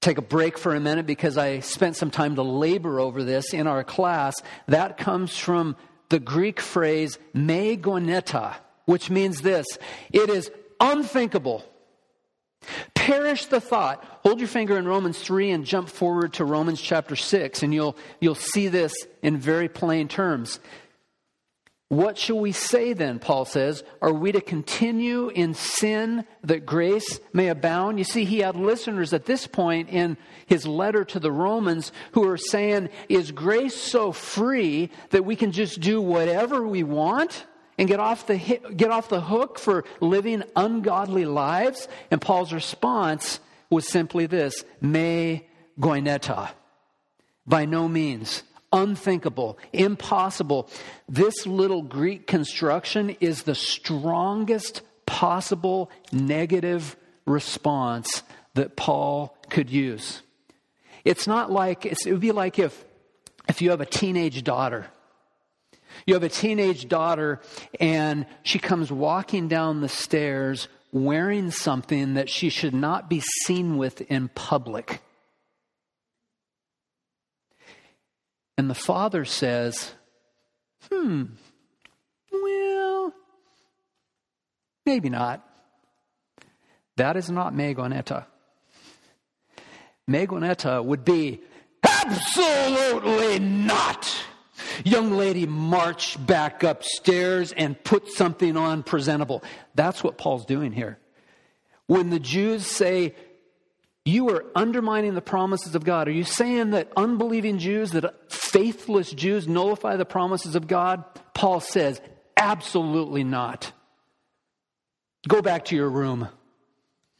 take 0.00 0.18
a 0.18 0.22
break 0.22 0.58
for 0.58 0.74
a 0.74 0.80
minute 0.80 1.06
because 1.06 1.38
I 1.38 1.60
spent 1.60 1.96
some 1.96 2.10
time 2.10 2.34
to 2.34 2.42
labor 2.42 2.98
over 2.98 3.22
this 3.22 3.54
in 3.54 3.66
our 3.66 3.84
class. 3.84 4.34
That 4.66 4.98
comes 4.98 5.36
from 5.36 5.76
the 6.08 6.18
Greek 6.18 6.60
phrase 6.60 7.18
me 7.32 7.76
goneta, 7.76 8.54
which 8.84 9.10
means 9.10 9.42
this 9.42 9.66
it 10.12 10.28
is 10.28 10.50
unthinkable, 10.80 11.64
Perish 12.94 13.46
the 13.46 13.60
thought. 13.60 14.04
Hold 14.22 14.38
your 14.38 14.48
finger 14.48 14.78
in 14.78 14.86
Romans 14.86 15.18
3 15.18 15.50
and 15.50 15.64
jump 15.64 15.88
forward 15.88 16.34
to 16.34 16.44
Romans 16.44 16.80
chapter 16.80 17.16
6, 17.16 17.62
and 17.62 17.74
you'll, 17.74 17.96
you'll 18.20 18.34
see 18.34 18.68
this 18.68 18.94
in 19.22 19.38
very 19.38 19.68
plain 19.68 20.08
terms. 20.08 20.60
What 21.92 22.16
shall 22.16 22.38
we 22.38 22.52
say 22.52 22.94
then? 22.94 23.18
Paul 23.18 23.44
says. 23.44 23.84
Are 24.00 24.14
we 24.14 24.32
to 24.32 24.40
continue 24.40 25.28
in 25.28 25.52
sin 25.52 26.24
that 26.42 26.64
grace 26.64 27.20
may 27.34 27.48
abound? 27.48 27.98
You 27.98 28.04
see, 28.04 28.24
he 28.24 28.38
had 28.38 28.56
listeners 28.56 29.12
at 29.12 29.26
this 29.26 29.46
point 29.46 29.90
in 29.90 30.16
his 30.46 30.66
letter 30.66 31.04
to 31.04 31.20
the 31.20 31.30
Romans 31.30 31.92
who 32.12 32.26
are 32.26 32.38
saying, 32.38 32.88
Is 33.10 33.30
grace 33.30 33.74
so 33.74 34.10
free 34.10 34.88
that 35.10 35.26
we 35.26 35.36
can 35.36 35.52
just 35.52 35.80
do 35.80 36.00
whatever 36.00 36.66
we 36.66 36.82
want? 36.82 37.44
and 37.76 37.88
get 37.88 38.00
off 38.00 38.26
the 38.26 38.38
get 38.38 38.90
off 38.90 39.08
the 39.08 39.20
hook 39.20 39.58
for 39.58 39.84
living 40.00 40.42
ungodly 40.54 41.24
lives 41.24 41.88
and 42.10 42.20
paul's 42.20 42.52
response 42.52 43.40
was 43.70 43.88
simply 43.88 44.26
this 44.26 44.62
me 44.82 45.48
goineta 45.80 46.50
by 47.46 47.64
no 47.64 47.88
means 47.88 48.42
unthinkable, 48.72 49.58
impossible. 49.72 50.68
This 51.08 51.46
little 51.46 51.82
Greek 51.82 52.26
construction 52.26 53.16
is 53.20 53.42
the 53.42 53.54
strongest 53.54 54.82
possible 55.06 55.90
negative 56.10 56.96
response 57.26 58.22
that 58.54 58.76
Paul 58.76 59.36
could 59.50 59.70
use. 59.70 60.22
It's 61.04 61.26
not 61.26 61.50
like, 61.50 61.84
it's, 61.84 62.06
it 62.06 62.12
would 62.12 62.20
be 62.20 62.32
like 62.32 62.58
if, 62.58 62.84
if 63.48 63.60
you 63.60 63.70
have 63.70 63.80
a 63.80 63.86
teenage 63.86 64.44
daughter. 64.44 64.86
You 66.06 66.14
have 66.14 66.22
a 66.22 66.28
teenage 66.28 66.88
daughter 66.88 67.40
and 67.78 68.26
she 68.42 68.58
comes 68.58 68.90
walking 68.90 69.48
down 69.48 69.80
the 69.80 69.88
stairs 69.88 70.68
wearing 70.92 71.50
something 71.50 72.14
that 72.14 72.28
she 72.28 72.48
should 72.50 72.74
not 72.74 73.08
be 73.08 73.20
seen 73.44 73.78
with 73.78 74.00
in 74.02 74.28
public. 74.28 75.00
And 78.62 78.70
the 78.70 78.76
father 78.76 79.24
says, 79.24 79.90
hmm, 80.88 81.24
well, 82.30 83.12
maybe 84.86 85.10
not. 85.10 85.44
That 86.96 87.16
is 87.16 87.28
not 87.28 87.54
megoneta. 87.54 88.26
Megoneta 90.08 90.84
would 90.84 91.04
be 91.04 91.40
absolutely 91.82 93.40
not. 93.40 94.08
Young 94.84 95.10
lady, 95.16 95.44
march 95.44 96.24
back 96.24 96.62
upstairs 96.62 97.50
and 97.50 97.82
put 97.82 98.12
something 98.12 98.56
on 98.56 98.84
presentable. 98.84 99.42
That's 99.74 100.04
what 100.04 100.18
Paul's 100.18 100.46
doing 100.46 100.70
here. 100.70 101.00
When 101.88 102.10
the 102.10 102.20
Jews 102.20 102.64
say, 102.64 103.16
you 104.04 104.30
are 104.30 104.44
undermining 104.54 105.14
the 105.14 105.20
promises 105.20 105.74
of 105.74 105.84
God. 105.84 106.08
Are 106.08 106.12
you 106.12 106.24
saying 106.24 106.70
that 106.70 106.92
unbelieving 106.96 107.58
Jews, 107.58 107.92
that 107.92 108.32
faithless 108.32 109.12
Jews 109.12 109.46
nullify 109.46 109.96
the 109.96 110.04
promises 110.04 110.56
of 110.56 110.66
God? 110.66 111.04
Paul 111.34 111.60
says, 111.60 112.00
absolutely 112.36 113.22
not. 113.22 113.72
Go 115.28 115.40
back 115.40 115.66
to 115.66 115.76
your 115.76 115.88
room. 115.88 116.28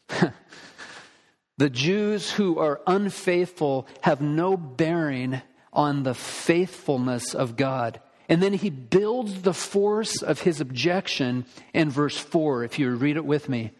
the 1.59 1.71
Jews 1.71 2.33
who 2.33 2.59
are 2.59 2.81
unfaithful 2.87 3.87
have 4.01 4.21
no 4.21 4.57
bearing 4.57 5.41
on 5.73 6.03
the 6.03 6.15
faithfulness 6.15 7.35
of 7.35 7.57
God. 7.57 8.01
And 8.29 8.43
then 8.43 8.55
he 8.55 8.71
builds 8.71 9.43
the 9.43 9.55
force 9.55 10.21
of 10.23 10.41
his 10.41 10.61
objection 10.61 11.47
in 11.73 11.91
verse 11.91 12.17
4, 12.17 12.65
if 12.65 12.79
you 12.79 12.91
read 12.91 13.17
it 13.17 13.25
with 13.25 13.49
me. 13.49 13.71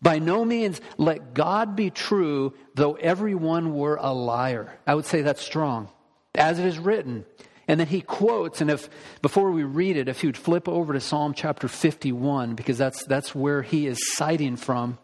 By 0.00 0.18
no 0.18 0.44
means 0.44 0.80
let 0.96 1.34
God 1.34 1.74
be 1.74 1.90
true, 1.90 2.54
though 2.74 2.94
everyone 2.94 3.74
were 3.74 3.98
a 4.00 4.12
liar. 4.12 4.78
I 4.86 4.94
would 4.94 5.06
say 5.06 5.22
that's 5.22 5.42
strong, 5.42 5.88
as 6.34 6.58
it 6.58 6.66
is 6.66 6.78
written. 6.78 7.24
And 7.66 7.78
then 7.78 7.86
he 7.86 8.00
quotes, 8.00 8.60
and 8.60 8.70
if 8.70 8.88
before 9.20 9.50
we 9.50 9.62
read 9.62 9.96
it, 9.96 10.08
if 10.08 10.24
you'd 10.24 10.38
flip 10.38 10.68
over 10.68 10.94
to 10.94 11.00
Psalm 11.00 11.34
chapter 11.34 11.68
51, 11.68 12.54
because 12.54 12.78
that's 12.78 13.04
that's 13.04 13.34
where 13.34 13.60
he 13.62 13.86
is 13.86 13.98
citing 14.14 14.56
from. 14.56 14.98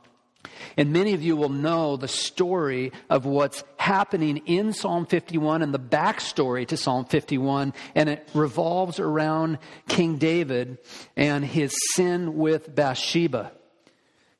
And 0.76 0.92
many 0.92 1.12
of 1.12 1.22
you 1.22 1.36
will 1.36 1.50
know 1.50 1.96
the 1.96 2.08
story 2.08 2.92
of 3.10 3.26
what's 3.26 3.64
happening 3.76 4.38
in 4.46 4.72
Psalm 4.72 5.06
51 5.06 5.62
and 5.62 5.74
the 5.74 5.78
backstory 5.78 6.66
to 6.68 6.76
Psalm 6.76 7.04
51. 7.04 7.74
And 7.94 8.08
it 8.08 8.28
revolves 8.34 8.98
around 8.98 9.58
King 9.88 10.16
David 10.18 10.78
and 11.16 11.44
his 11.44 11.74
sin 11.94 12.36
with 12.36 12.74
Bathsheba. 12.74 13.52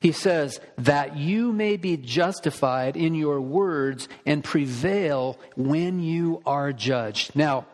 He 0.04 0.12
says, 0.12 0.60
that 0.76 1.16
you 1.16 1.50
may 1.50 1.78
be 1.78 1.96
justified 1.96 2.94
in 2.94 3.14
your 3.14 3.40
words 3.40 4.06
and 4.26 4.44
prevail 4.44 5.38
when 5.56 5.98
you 5.98 6.42
are 6.44 6.74
judged. 6.74 7.34
Now, 7.34 7.64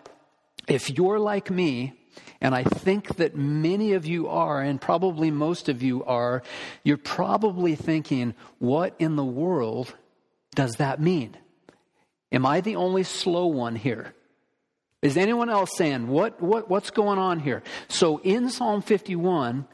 if 0.68 0.90
you're 0.90 1.18
like 1.18 1.50
me, 1.50 1.92
and 2.40 2.54
I 2.54 2.62
think 2.62 3.16
that 3.16 3.34
many 3.34 3.94
of 3.94 4.06
you 4.06 4.28
are, 4.28 4.62
and 4.62 4.80
probably 4.80 5.32
most 5.32 5.68
of 5.68 5.82
you 5.82 6.04
are, 6.04 6.44
you're 6.84 6.98
probably 6.98 7.74
thinking, 7.74 8.34
what 8.60 8.94
in 9.00 9.16
the 9.16 9.24
world 9.24 9.92
does 10.54 10.74
that 10.74 11.00
mean? 11.00 11.36
Am 12.30 12.46
I 12.46 12.60
the 12.60 12.76
only 12.76 13.02
slow 13.02 13.46
one 13.48 13.74
here? 13.74 14.14
Is 15.02 15.16
anyone 15.16 15.50
else 15.50 15.76
saying, 15.76 16.06
what, 16.06 16.40
what, 16.40 16.70
what's 16.70 16.90
going 16.90 17.18
on 17.18 17.40
here? 17.40 17.64
So 17.88 18.18
in 18.18 18.50
Psalm 18.50 18.82
51, 18.82 19.66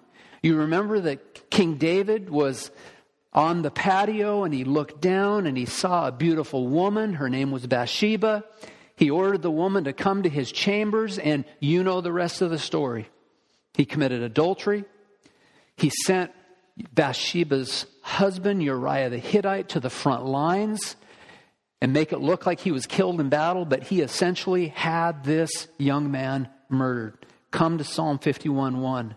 you 0.46 0.56
remember 0.56 1.00
that 1.00 1.50
King 1.50 1.74
David 1.74 2.30
was 2.30 2.70
on 3.32 3.62
the 3.62 3.70
patio 3.70 4.44
and 4.44 4.54
he 4.54 4.64
looked 4.64 5.00
down 5.00 5.46
and 5.46 5.58
he 5.58 5.66
saw 5.66 6.06
a 6.06 6.12
beautiful 6.12 6.68
woman. 6.68 7.14
Her 7.14 7.28
name 7.28 7.50
was 7.50 7.66
Bathsheba. 7.66 8.44
He 8.96 9.10
ordered 9.10 9.42
the 9.42 9.50
woman 9.50 9.84
to 9.84 9.92
come 9.92 10.22
to 10.22 10.30
his 10.30 10.50
chambers, 10.50 11.18
and 11.18 11.44
you 11.60 11.84
know 11.84 12.00
the 12.00 12.12
rest 12.12 12.40
of 12.40 12.48
the 12.48 12.58
story. 12.58 13.10
He 13.74 13.84
committed 13.84 14.22
adultery. 14.22 14.84
He 15.76 15.90
sent 15.90 16.32
Bathsheba's 16.94 17.84
husband, 18.00 18.62
Uriah 18.62 19.10
the 19.10 19.18
Hittite, 19.18 19.68
to 19.70 19.80
the 19.80 19.90
front 19.90 20.24
lines 20.24 20.96
and 21.82 21.92
make 21.92 22.12
it 22.12 22.20
look 22.20 22.46
like 22.46 22.60
he 22.60 22.72
was 22.72 22.86
killed 22.86 23.20
in 23.20 23.28
battle, 23.28 23.66
but 23.66 23.82
he 23.82 24.00
essentially 24.00 24.68
had 24.68 25.24
this 25.24 25.68
young 25.76 26.10
man 26.10 26.48
murdered. 26.70 27.26
Come 27.50 27.76
to 27.78 27.84
Psalm 27.84 28.18
51 28.18 28.80
1. 28.80 29.16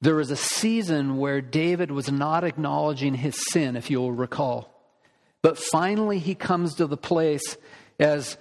There 0.00 0.14
was 0.14 0.30
a 0.30 0.36
season 0.36 1.16
where 1.16 1.40
David 1.40 1.90
was 1.90 2.10
not 2.10 2.44
acknowledging 2.44 3.14
his 3.14 3.36
sin, 3.50 3.76
if 3.76 3.90
you'll 3.90 4.12
recall. 4.12 4.72
But 5.42 5.58
finally, 5.58 6.18
he 6.18 6.34
comes 6.34 6.74
to 6.76 6.86
the 6.86 6.96
place, 6.96 7.56
as 7.98 8.36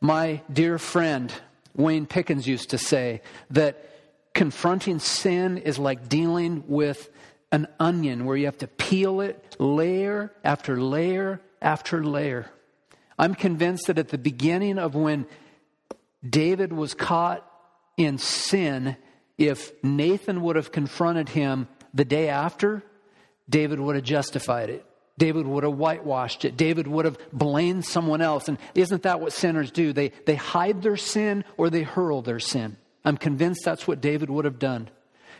my 0.00 0.42
dear 0.52 0.78
friend 0.78 1.32
Wayne 1.74 2.06
Pickens 2.06 2.46
used 2.46 2.70
to 2.70 2.78
say, 2.78 3.22
that 3.50 3.90
confronting 4.34 4.98
sin 4.98 5.58
is 5.58 5.78
like 5.78 6.08
dealing 6.08 6.64
with 6.68 7.08
an 7.52 7.66
onion 7.80 8.24
where 8.24 8.36
you 8.36 8.46
have 8.46 8.58
to 8.58 8.68
peel 8.68 9.20
it 9.20 9.56
layer 9.58 10.32
after 10.44 10.80
layer 10.80 11.40
after 11.60 12.04
layer. 12.04 12.50
I'm 13.18 13.34
convinced 13.34 13.88
that 13.88 13.98
at 13.98 14.08
the 14.08 14.18
beginning 14.18 14.78
of 14.78 14.94
when 14.94 15.26
David 16.28 16.72
was 16.72 16.94
caught 16.94 17.44
in 17.96 18.18
sin, 18.18 18.96
if 19.40 19.72
Nathan 19.82 20.42
would 20.42 20.56
have 20.56 20.70
confronted 20.70 21.30
him 21.30 21.66
the 21.94 22.04
day 22.04 22.28
after, 22.28 22.82
David 23.48 23.80
would 23.80 23.96
have 23.96 24.04
justified 24.04 24.68
it. 24.68 24.84
David 25.16 25.46
would 25.46 25.64
have 25.64 25.72
whitewashed 25.72 26.44
it. 26.44 26.58
David 26.58 26.86
would 26.86 27.06
have 27.06 27.18
blamed 27.32 27.86
someone 27.86 28.20
else. 28.20 28.48
And 28.48 28.58
isn't 28.74 29.02
that 29.04 29.18
what 29.18 29.32
sinners 29.32 29.70
do? 29.70 29.94
They, 29.94 30.10
they 30.26 30.34
hide 30.34 30.82
their 30.82 30.98
sin 30.98 31.44
or 31.56 31.70
they 31.70 31.82
hurl 31.82 32.20
their 32.20 32.38
sin. 32.38 32.76
I'm 33.02 33.16
convinced 33.16 33.64
that's 33.64 33.88
what 33.88 34.02
David 34.02 34.28
would 34.28 34.44
have 34.44 34.58
done. 34.58 34.90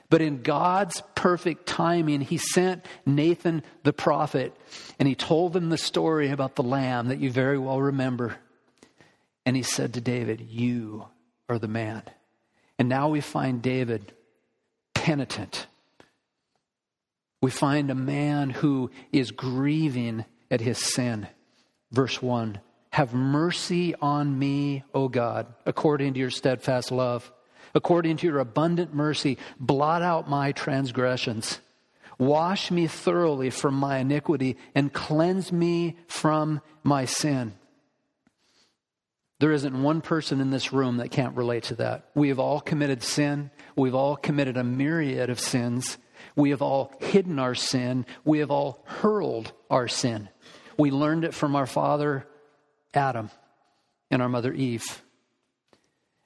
But 0.08 0.22
in 0.22 0.42
God's 0.42 1.02
perfect 1.14 1.66
timing, 1.66 2.22
he 2.22 2.38
sent 2.38 2.86
Nathan 3.04 3.62
the 3.84 3.92
prophet 3.92 4.56
and 4.98 5.06
he 5.06 5.14
told 5.14 5.54
him 5.54 5.68
the 5.68 5.78
story 5.78 6.30
about 6.30 6.56
the 6.56 6.62
lamb 6.62 7.08
that 7.08 7.20
you 7.20 7.30
very 7.30 7.58
well 7.58 7.80
remember. 7.80 8.36
And 9.44 9.56
he 9.56 9.62
said 9.62 9.94
to 9.94 10.00
David, 10.00 10.40
You 10.40 11.06
are 11.50 11.58
the 11.58 11.68
man. 11.68 12.02
And 12.80 12.88
now 12.88 13.10
we 13.10 13.20
find 13.20 13.60
David 13.60 14.14
penitent. 14.94 15.66
We 17.42 17.50
find 17.50 17.90
a 17.90 17.94
man 17.94 18.48
who 18.48 18.90
is 19.12 19.32
grieving 19.32 20.24
at 20.50 20.62
his 20.62 20.78
sin. 20.78 21.26
Verse 21.92 22.22
1 22.22 22.58
Have 22.92 23.12
mercy 23.12 23.94
on 23.96 24.38
me, 24.38 24.82
O 24.94 25.08
God, 25.08 25.52
according 25.66 26.14
to 26.14 26.20
your 26.20 26.30
steadfast 26.30 26.90
love. 26.90 27.30
According 27.74 28.16
to 28.16 28.26
your 28.26 28.38
abundant 28.38 28.94
mercy, 28.94 29.36
blot 29.60 30.00
out 30.00 30.30
my 30.30 30.52
transgressions. 30.52 31.60
Wash 32.18 32.70
me 32.70 32.86
thoroughly 32.86 33.50
from 33.50 33.74
my 33.74 33.98
iniquity 33.98 34.56
and 34.74 34.90
cleanse 34.90 35.52
me 35.52 35.98
from 36.08 36.62
my 36.82 37.04
sin. 37.04 37.52
There 39.40 39.52
isn't 39.52 39.82
one 39.82 40.02
person 40.02 40.38
in 40.42 40.50
this 40.50 40.70
room 40.70 40.98
that 40.98 41.10
can't 41.10 41.34
relate 41.34 41.64
to 41.64 41.76
that. 41.76 42.10
We 42.14 42.28
have 42.28 42.38
all 42.38 42.60
committed 42.60 43.02
sin. 43.02 43.50
We've 43.74 43.94
all 43.94 44.14
committed 44.14 44.58
a 44.58 44.62
myriad 44.62 45.30
of 45.30 45.40
sins. 45.40 45.96
We 46.36 46.50
have 46.50 46.60
all 46.60 46.92
hidden 47.00 47.38
our 47.38 47.54
sin. 47.54 48.04
We 48.22 48.40
have 48.40 48.50
all 48.50 48.84
hurled 48.84 49.52
our 49.70 49.88
sin. 49.88 50.28
We 50.76 50.90
learned 50.90 51.24
it 51.24 51.32
from 51.32 51.56
our 51.56 51.64
father 51.64 52.26
Adam 52.92 53.30
and 54.10 54.20
our 54.20 54.28
mother 54.28 54.52
Eve. 54.52 55.02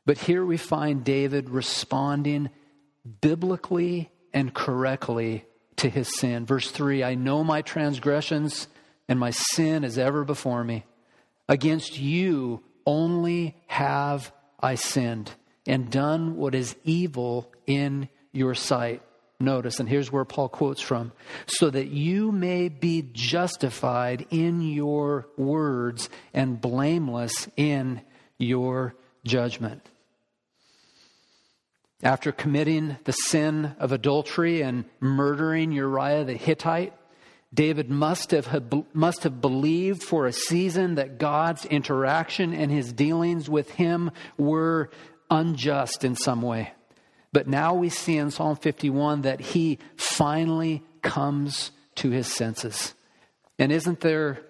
But 0.05 0.19
here 0.19 0.45
we 0.45 0.57
find 0.57 1.05
David 1.05 1.49
responding 1.51 2.51
biblically 3.21 4.11
and 4.33 4.53
correctly 4.53 5.45
to 5.77 5.89
his 5.89 6.19
sin. 6.19 6.47
Verse 6.47 6.69
3 6.69 7.05
I 7.05 7.15
know 7.15 7.45
my 7.45 7.63
transgressions, 7.63 8.67
and 9.09 9.21
my 9.21 9.31
sin 9.31 9.85
is 9.85 9.99
ever 9.99 10.25
before 10.25 10.65
me. 10.65 10.85
Against 11.49 11.97
you 11.97 12.65
only 12.87 13.57
have 13.67 14.33
I 14.61 14.75
sinned 14.77 15.31
and 15.67 15.91
done 15.91 16.37
what 16.37 16.55
is 16.55 16.77
evil 16.85 17.53
in 17.67 18.09
your 18.33 18.55
sight. 18.55 19.03
Notice, 19.41 19.81
and 19.81 19.89
here's 19.89 20.13
where 20.13 20.25
Paul 20.25 20.49
quotes 20.49 20.81
from 20.81 21.13
so 21.47 21.69
that 21.69 21.89
you 21.89 22.33
may 22.33 22.69
be 22.69 23.03
justified 23.13 24.27
in 24.31 24.63
your 24.63 25.27
words 25.37 26.09
and 26.33 26.61
blameless 26.61 27.49
in 27.57 28.01
your 28.39 28.95
judgment. 29.25 29.87
After 32.03 32.33
committing 32.33 32.97
the 33.05 33.13
sin 33.13 33.75
of 33.79 33.93
adultery 33.93 34.63
and 34.63 34.85
murdering 35.01 35.73
Uriah 35.73 36.25
the 36.25 36.35
Hittite, 36.35 36.93
David 37.55 37.89
must 37.89 38.33
have, 38.33 38.73
must 38.93 39.23
have 39.23 39.41
believed 39.41 40.03
for 40.03 40.27
a 40.27 40.33
season 40.33 40.97
that 40.97 41.19
God's 41.19 41.65
interaction 41.65 42.53
and 42.53 42.71
his 42.71 42.93
dealings 42.93 43.49
with 43.49 43.71
him 43.71 44.11
were 44.37 44.91
unjust 45.31 46.05
in 46.05 46.17
some 46.17 46.43
way. 46.43 46.73
But 47.33 47.47
now 47.47 47.75
we 47.75 47.91
see 47.91 48.17
in 48.17 48.31
Psalm 48.31 48.57
51 48.57 49.23
that 49.23 49.41
he 49.41 49.79
finally 49.97 50.83
comes 51.03 51.71
to 51.97 52.11
his 52.11 52.27
senses. 52.27 52.95
And 53.59 53.71
isn't 53.71 54.01
there 54.01 54.41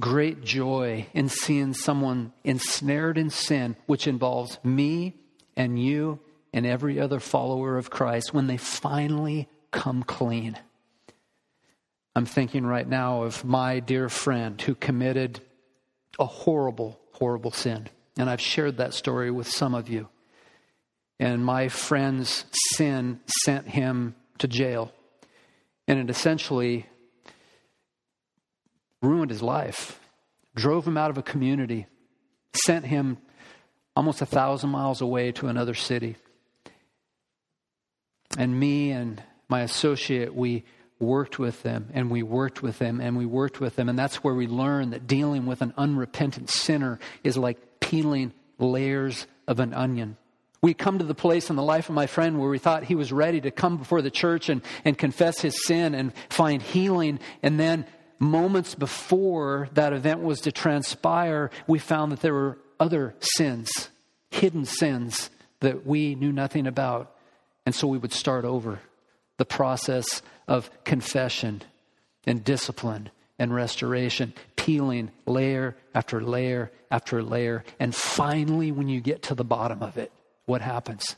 great 0.00 0.42
joy 0.42 1.06
in 1.12 1.28
seeing 1.28 1.74
someone 1.74 2.32
ensnared 2.44 3.18
in 3.18 3.30
sin, 3.30 3.76
which 3.86 4.06
involves 4.06 4.58
me 4.64 5.14
and 5.56 5.82
you 5.82 6.20
and 6.54 6.64
every 6.64 6.98
other 6.98 7.20
follower 7.20 7.76
of 7.76 7.90
Christ, 7.90 8.32
when 8.32 8.46
they 8.46 8.56
finally 8.56 9.48
come 9.70 10.02
clean? 10.02 10.58
I'm 12.14 12.26
thinking 12.26 12.66
right 12.66 12.86
now 12.86 13.22
of 13.22 13.44
my 13.44 13.80
dear 13.80 14.08
friend 14.08 14.60
who 14.60 14.74
committed 14.74 15.40
a 16.18 16.26
horrible, 16.26 17.00
horrible 17.12 17.50
sin. 17.50 17.88
And 18.18 18.28
I've 18.28 18.40
shared 18.40 18.76
that 18.76 18.92
story 18.92 19.30
with 19.30 19.48
some 19.48 19.74
of 19.74 19.88
you. 19.88 20.08
And 21.18 21.44
my 21.44 21.68
friend's 21.68 22.44
sin 22.74 23.20
sent 23.44 23.68
him 23.68 24.14
to 24.38 24.48
jail. 24.48 24.92
And 25.88 25.98
it 25.98 26.10
essentially 26.10 26.86
ruined 29.00 29.30
his 29.30 29.42
life, 29.42 29.98
drove 30.54 30.86
him 30.86 30.98
out 30.98 31.10
of 31.10 31.18
a 31.18 31.22
community, 31.22 31.86
sent 32.54 32.84
him 32.84 33.18
almost 33.96 34.20
a 34.20 34.26
thousand 34.26 34.70
miles 34.70 35.00
away 35.00 35.32
to 35.32 35.48
another 35.48 35.74
city. 35.74 36.16
And 38.36 38.58
me 38.58 38.90
and 38.90 39.22
my 39.48 39.62
associate, 39.62 40.34
we 40.34 40.64
worked 41.02 41.38
with 41.38 41.62
them 41.62 41.90
and 41.92 42.10
we 42.10 42.22
worked 42.22 42.62
with 42.62 42.78
them 42.78 43.00
and 43.00 43.16
we 43.16 43.26
worked 43.26 43.60
with 43.60 43.76
them. 43.76 43.88
And 43.88 43.98
that's 43.98 44.16
where 44.16 44.34
we 44.34 44.46
learn 44.46 44.90
that 44.90 45.06
dealing 45.06 45.44
with 45.44 45.60
an 45.60 45.74
unrepentant 45.76 46.48
sinner 46.48 46.98
is 47.24 47.36
like 47.36 47.80
peeling 47.80 48.32
layers 48.58 49.26
of 49.46 49.60
an 49.60 49.74
onion. 49.74 50.16
We 50.62 50.74
come 50.74 51.00
to 51.00 51.04
the 51.04 51.14
place 51.14 51.50
in 51.50 51.56
the 51.56 51.62
life 51.62 51.88
of 51.88 51.96
my 51.96 52.06
friend 52.06 52.38
where 52.38 52.48
we 52.48 52.58
thought 52.58 52.84
he 52.84 52.94
was 52.94 53.12
ready 53.12 53.40
to 53.40 53.50
come 53.50 53.76
before 53.76 54.00
the 54.00 54.12
church 54.12 54.48
and, 54.48 54.62
and 54.84 54.96
confess 54.96 55.40
his 55.40 55.66
sin 55.66 55.94
and 55.94 56.12
find 56.30 56.62
healing. 56.62 57.18
And 57.42 57.58
then, 57.58 57.84
moments 58.20 58.76
before 58.76 59.68
that 59.72 59.92
event 59.92 60.22
was 60.22 60.42
to 60.42 60.52
transpire, 60.52 61.50
we 61.66 61.80
found 61.80 62.12
that 62.12 62.20
there 62.20 62.32
were 62.32 62.58
other 62.78 63.16
sins, 63.18 63.88
hidden 64.30 64.64
sins 64.64 65.30
that 65.58 65.84
we 65.84 66.14
knew 66.14 66.30
nothing 66.30 66.68
about. 66.68 67.16
And 67.66 67.74
so 67.74 67.88
we 67.88 67.98
would 67.98 68.12
start 68.12 68.44
over 68.44 68.78
the 69.38 69.44
process 69.44 70.22
of 70.46 70.70
confession 70.84 71.62
and 72.26 72.44
discipline 72.44 73.10
and 73.38 73.54
restoration, 73.54 74.32
peeling 74.56 75.10
layer 75.26 75.76
after 75.94 76.20
layer 76.20 76.70
after 76.90 77.22
layer. 77.22 77.64
And 77.80 77.94
finally, 77.94 78.70
when 78.70 78.88
you 78.88 79.00
get 79.00 79.22
to 79.24 79.34
the 79.34 79.44
bottom 79.44 79.82
of 79.82 79.96
it, 79.96 80.12
what 80.44 80.60
happens? 80.60 81.16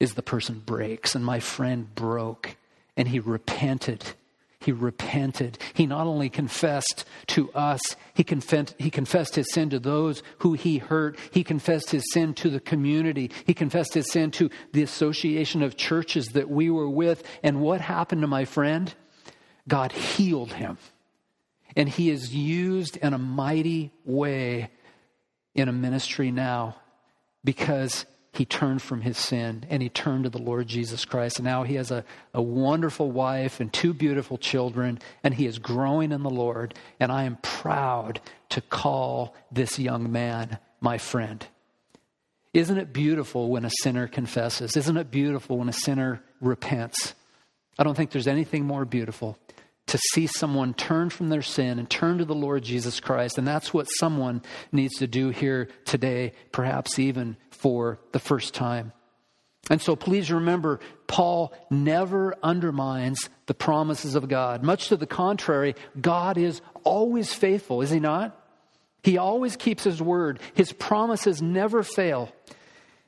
Is 0.00 0.14
the 0.14 0.22
person 0.22 0.62
breaks. 0.64 1.14
And 1.14 1.24
my 1.24 1.40
friend 1.40 1.94
broke 1.94 2.56
and 2.96 3.08
he 3.08 3.18
repented. 3.18 4.04
He 4.64 4.72
repented. 4.72 5.58
He 5.74 5.86
not 5.86 6.06
only 6.06 6.30
confessed 6.30 7.04
to 7.28 7.52
us, 7.52 7.80
he 8.14 8.24
confessed, 8.24 8.74
he 8.78 8.90
confessed 8.90 9.36
his 9.36 9.52
sin 9.52 9.70
to 9.70 9.78
those 9.78 10.22
who 10.38 10.54
he 10.54 10.78
hurt. 10.78 11.18
He 11.30 11.44
confessed 11.44 11.90
his 11.90 12.10
sin 12.12 12.32
to 12.34 12.48
the 12.48 12.60
community. 12.60 13.30
He 13.46 13.52
confessed 13.52 13.92
his 13.92 14.10
sin 14.10 14.30
to 14.32 14.50
the 14.72 14.82
association 14.82 15.62
of 15.62 15.76
churches 15.76 16.28
that 16.28 16.48
we 16.48 16.70
were 16.70 16.88
with. 16.88 17.22
And 17.42 17.60
what 17.60 17.82
happened 17.82 18.22
to 18.22 18.26
my 18.26 18.46
friend? 18.46 18.92
God 19.68 19.92
healed 19.92 20.54
him. 20.54 20.78
And 21.76 21.88
he 21.88 22.08
is 22.08 22.34
used 22.34 22.96
in 22.96 23.12
a 23.12 23.18
mighty 23.18 23.92
way 24.04 24.70
in 25.54 25.68
a 25.68 25.72
ministry 25.72 26.30
now 26.30 26.76
because 27.44 28.06
he 28.34 28.44
turned 28.44 28.82
from 28.82 29.00
his 29.00 29.16
sin 29.16 29.64
and 29.70 29.80
he 29.82 29.88
turned 29.88 30.24
to 30.24 30.30
the 30.30 30.38
Lord 30.38 30.66
Jesus 30.66 31.04
Christ. 31.04 31.38
And 31.38 31.44
now 31.44 31.62
he 31.62 31.76
has 31.76 31.90
a, 31.90 32.04
a 32.32 32.42
wonderful 32.42 33.10
wife 33.10 33.60
and 33.60 33.72
two 33.72 33.94
beautiful 33.94 34.38
children, 34.38 34.98
and 35.22 35.34
he 35.34 35.46
is 35.46 35.58
growing 35.58 36.10
in 36.10 36.22
the 36.22 36.30
Lord. 36.30 36.74
And 36.98 37.12
I 37.12 37.24
am 37.24 37.38
proud 37.42 38.20
to 38.50 38.60
call 38.60 39.34
this 39.52 39.78
young 39.78 40.10
man 40.10 40.58
my 40.80 40.98
friend. 40.98 41.46
Isn't 42.52 42.78
it 42.78 42.92
beautiful 42.92 43.50
when 43.50 43.64
a 43.64 43.70
sinner 43.82 44.06
confesses? 44.06 44.76
Isn't 44.76 44.96
it 44.96 45.10
beautiful 45.10 45.58
when 45.58 45.68
a 45.68 45.72
sinner 45.72 46.22
repents? 46.40 47.14
I 47.78 47.84
don't 47.84 47.96
think 47.96 48.10
there's 48.10 48.28
anything 48.28 48.64
more 48.64 48.84
beautiful 48.84 49.38
to 49.86 49.98
see 50.12 50.26
someone 50.26 50.74
turn 50.74 51.10
from 51.10 51.28
their 51.28 51.42
sin 51.42 51.78
and 51.78 51.88
turn 51.90 52.18
to 52.18 52.24
the 52.24 52.34
Lord 52.34 52.62
Jesus 52.64 53.00
Christ. 53.00 53.36
And 53.36 53.46
that's 53.46 53.74
what 53.74 53.86
someone 53.86 54.42
needs 54.72 54.94
to 54.98 55.06
do 55.06 55.28
here 55.28 55.68
today, 55.84 56.32
perhaps 56.52 56.98
even 56.98 57.36
for 57.50 57.98
the 58.12 58.18
first 58.18 58.54
time. 58.54 58.92
And 59.70 59.80
so 59.80 59.96
please 59.96 60.30
remember, 60.30 60.80
Paul 61.06 61.54
never 61.70 62.34
undermines 62.42 63.30
the 63.46 63.54
promises 63.54 64.14
of 64.14 64.28
God. 64.28 64.62
Much 64.62 64.88
to 64.88 64.96
the 64.96 65.06
contrary, 65.06 65.74
God 66.00 66.36
is 66.38 66.60
always 66.82 67.32
faithful, 67.32 67.80
is 67.80 67.90
he 67.90 68.00
not? 68.00 68.38
He 69.02 69.18
always 69.18 69.56
keeps 69.56 69.84
his 69.84 70.00
word. 70.00 70.40
His 70.54 70.72
promises 70.72 71.42
never 71.42 71.82
fail. 71.82 72.32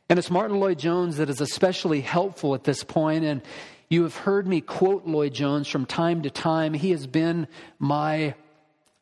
And 0.08 0.18
it's 0.18 0.30
Martyn 0.30 0.60
Lloyd-Jones 0.60 1.16
that 1.16 1.30
is 1.30 1.40
especially 1.40 2.02
helpful 2.02 2.54
at 2.54 2.64
this 2.64 2.84
point. 2.84 3.24
And 3.24 3.42
you 3.88 4.02
have 4.02 4.16
heard 4.16 4.46
me 4.46 4.60
quote 4.60 5.06
Lloyd-Jones 5.06 5.68
from 5.68 5.86
time 5.86 6.22
to 6.22 6.30
time. 6.30 6.74
He 6.74 6.90
has 6.90 7.06
been 7.06 7.46
my, 7.78 8.34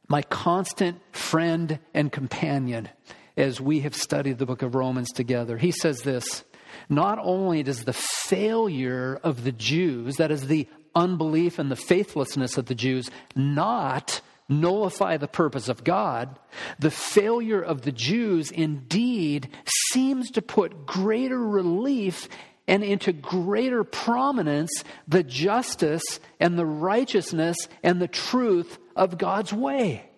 my 0.08 0.22
constant 0.22 1.00
friend 1.12 1.78
and 1.94 2.12
companion 2.12 2.88
as 3.36 3.60
we 3.60 3.80
have 3.80 3.94
studied 3.94 4.38
the 4.38 4.46
book 4.46 4.62
of 4.62 4.74
Romans 4.74 5.10
together. 5.10 5.56
He 5.56 5.72
says 5.72 6.00
this 6.00 6.44
Not 6.88 7.18
only 7.20 7.62
does 7.62 7.84
the 7.84 7.92
failure 7.92 9.18
of 9.22 9.44
the 9.44 9.52
Jews, 9.52 10.16
that 10.16 10.30
is, 10.30 10.46
the 10.46 10.68
unbelief 10.94 11.58
and 11.58 11.70
the 11.70 11.76
faithlessness 11.76 12.58
of 12.58 12.66
the 12.66 12.74
Jews, 12.74 13.10
not 13.34 14.20
nullify 14.48 15.16
the 15.16 15.26
purpose 15.26 15.68
of 15.68 15.84
God, 15.84 16.38
the 16.78 16.90
failure 16.90 17.62
of 17.62 17.82
the 17.82 17.92
Jews 17.92 18.50
indeed 18.50 19.48
seems 19.90 20.30
to 20.32 20.42
put 20.42 20.86
greater 20.86 21.38
relief 21.38 22.28
and 22.66 22.82
into 22.82 23.12
greater 23.12 23.84
prominence 23.84 24.84
the 25.06 25.22
justice 25.22 26.20
and 26.40 26.58
the 26.58 26.66
righteousness 26.66 27.56
and 27.82 28.00
the 28.00 28.08
truth 28.08 28.78
of 28.96 29.18
God's 29.18 29.52
way. 29.52 30.08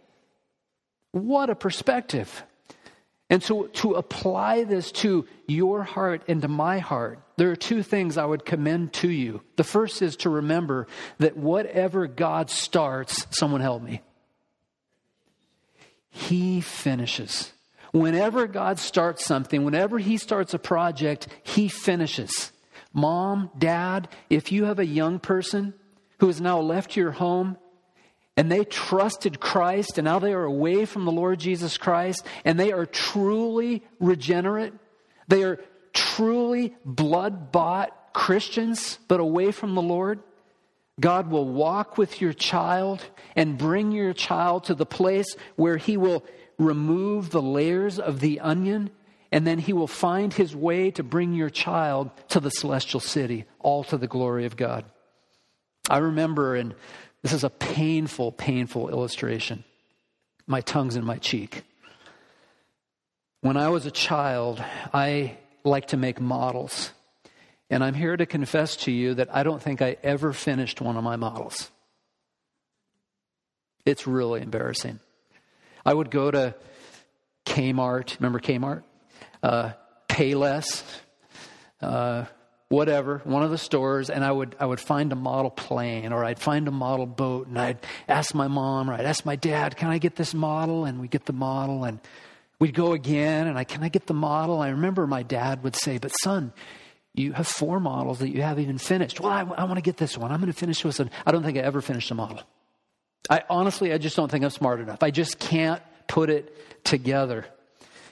What 1.12 1.50
a 1.50 1.54
perspective. 1.54 2.44
And 3.28 3.42
so, 3.42 3.66
to 3.66 3.94
apply 3.94 4.64
this 4.64 4.92
to 4.92 5.26
your 5.48 5.82
heart 5.82 6.22
and 6.28 6.42
to 6.42 6.48
my 6.48 6.78
heart, 6.78 7.18
there 7.36 7.50
are 7.50 7.56
two 7.56 7.82
things 7.82 8.16
I 8.16 8.24
would 8.24 8.44
commend 8.44 8.92
to 8.94 9.10
you. 9.10 9.42
The 9.56 9.64
first 9.64 10.00
is 10.00 10.16
to 10.18 10.30
remember 10.30 10.86
that 11.18 11.36
whatever 11.36 12.06
God 12.06 12.50
starts, 12.50 13.26
someone 13.30 13.60
help 13.60 13.82
me, 13.82 14.02
He 16.08 16.60
finishes. 16.60 17.52
Whenever 17.96 18.46
God 18.46 18.78
starts 18.78 19.24
something, 19.24 19.64
whenever 19.64 19.98
He 19.98 20.18
starts 20.18 20.52
a 20.52 20.58
project, 20.58 21.28
He 21.42 21.68
finishes. 21.68 22.52
Mom, 22.92 23.50
dad, 23.56 24.08
if 24.28 24.52
you 24.52 24.66
have 24.66 24.78
a 24.78 24.84
young 24.84 25.18
person 25.18 25.72
who 26.18 26.26
has 26.26 26.38
now 26.38 26.60
left 26.60 26.94
your 26.94 27.12
home 27.12 27.56
and 28.36 28.52
they 28.52 28.66
trusted 28.66 29.40
Christ 29.40 29.96
and 29.96 30.04
now 30.04 30.18
they 30.18 30.34
are 30.34 30.44
away 30.44 30.84
from 30.84 31.06
the 31.06 31.10
Lord 31.12 31.40
Jesus 31.40 31.78
Christ 31.78 32.26
and 32.44 32.60
they 32.60 32.70
are 32.70 32.84
truly 32.84 33.82
regenerate, 33.98 34.74
they 35.28 35.42
are 35.42 35.58
truly 35.94 36.76
blood 36.84 37.50
bought 37.50 38.12
Christians, 38.12 38.98
but 39.08 39.20
away 39.20 39.52
from 39.52 39.74
the 39.74 39.80
Lord, 39.80 40.20
God 41.00 41.30
will 41.30 41.46
walk 41.46 41.96
with 41.96 42.20
your 42.20 42.34
child 42.34 43.02
and 43.34 43.56
bring 43.56 43.90
your 43.90 44.12
child 44.12 44.64
to 44.64 44.74
the 44.74 44.84
place 44.84 45.34
where 45.56 45.78
He 45.78 45.96
will 45.96 46.26
remove 46.58 47.30
the 47.30 47.42
layers 47.42 47.98
of 47.98 48.20
the 48.20 48.40
onion, 48.40 48.90
and 49.32 49.46
then 49.46 49.58
He 49.58 49.72
will 49.72 49.86
find 49.86 50.32
His 50.32 50.54
way 50.54 50.90
to 50.92 51.02
bring 51.02 51.34
your 51.34 51.50
child 51.50 52.10
to 52.28 52.40
the 52.40 52.50
celestial 52.50 53.00
city, 53.00 53.44
all 53.60 53.84
to 53.84 53.96
the 53.96 54.06
glory 54.06 54.46
of 54.46 54.56
God. 54.56 54.84
I 55.88 55.98
remember, 55.98 56.56
and 56.56 56.74
this 57.22 57.32
is 57.32 57.44
a 57.44 57.50
painful, 57.50 58.32
painful 58.32 58.88
illustration. 58.88 59.64
My 60.46 60.60
tongue's 60.60 60.96
in 60.96 61.04
my 61.04 61.18
cheek. 61.18 61.64
When 63.40 63.56
I 63.56 63.68
was 63.68 63.86
a 63.86 63.90
child, 63.90 64.62
I 64.92 65.36
liked 65.64 65.90
to 65.90 65.96
make 65.96 66.20
models. 66.20 66.92
And 67.68 67.82
I'm 67.82 67.94
here 67.94 68.16
to 68.16 68.26
confess 68.26 68.76
to 68.76 68.92
you 68.92 69.14
that 69.14 69.34
I 69.34 69.42
don't 69.42 69.62
think 69.62 69.82
I 69.82 69.96
ever 70.02 70.32
finished 70.32 70.80
one 70.80 70.96
of 70.96 71.04
my 71.04 71.16
models. 71.16 71.70
It's 73.84 74.06
really 74.06 74.42
embarrassing. 74.42 75.00
I 75.86 75.94
would 75.94 76.10
go 76.10 76.32
to 76.32 76.56
Kmart, 77.46 78.18
remember 78.18 78.40
Kmart? 78.40 78.82
Uh, 79.40 79.70
Payless, 80.08 80.82
uh, 81.80 82.24
whatever, 82.68 83.20
one 83.22 83.44
of 83.44 83.52
the 83.52 83.58
stores, 83.58 84.10
and 84.10 84.24
I 84.24 84.32
would, 84.32 84.56
I 84.58 84.66
would 84.66 84.80
find 84.80 85.12
a 85.12 85.14
model 85.14 85.50
plane 85.50 86.12
or 86.12 86.24
I'd 86.24 86.40
find 86.40 86.66
a 86.66 86.72
model 86.72 87.06
boat 87.06 87.46
and 87.46 87.56
I'd 87.56 87.78
ask 88.08 88.34
my 88.34 88.48
mom 88.48 88.90
or 88.90 88.94
I'd 88.94 89.04
ask 89.04 89.24
my 89.24 89.36
dad, 89.36 89.76
can 89.76 89.88
I 89.88 89.98
get 89.98 90.16
this 90.16 90.34
model? 90.34 90.86
And 90.86 91.00
we 91.00 91.06
get 91.06 91.24
the 91.24 91.32
model 91.32 91.84
and 91.84 92.00
we'd 92.58 92.74
go 92.74 92.92
again 92.92 93.46
and 93.46 93.56
I, 93.56 93.62
can 93.62 93.84
I 93.84 93.88
get 93.88 94.06
the 94.06 94.14
model? 94.14 94.60
I 94.60 94.70
remember 94.70 95.06
my 95.06 95.22
dad 95.22 95.62
would 95.62 95.76
say, 95.76 95.98
but 95.98 96.10
son, 96.10 96.52
you 97.14 97.32
have 97.32 97.46
four 97.46 97.78
models 97.78 98.18
that 98.18 98.30
you 98.30 98.42
haven't 98.42 98.64
even 98.64 98.78
finished. 98.78 99.20
Well, 99.20 99.30
I, 99.30 99.42
I 99.42 99.64
want 99.64 99.76
to 99.76 99.82
get 99.82 99.98
this 99.98 100.18
one. 100.18 100.32
I'm 100.32 100.40
going 100.40 100.52
to 100.52 100.58
finish 100.58 100.82
this 100.82 100.98
one. 100.98 101.12
I 101.24 101.30
don't 101.30 101.44
think 101.44 101.56
I 101.56 101.60
ever 101.60 101.80
finished 101.80 102.10
a 102.10 102.16
model. 102.16 102.42
I 103.28 103.42
honestly, 103.48 103.92
I 103.92 103.98
just 103.98 104.16
don't 104.16 104.30
think 104.30 104.44
I'm 104.44 104.50
smart 104.50 104.80
enough. 104.80 105.02
I 105.02 105.10
just 105.10 105.38
can't 105.38 105.82
put 106.06 106.30
it 106.30 106.84
together. 106.84 107.46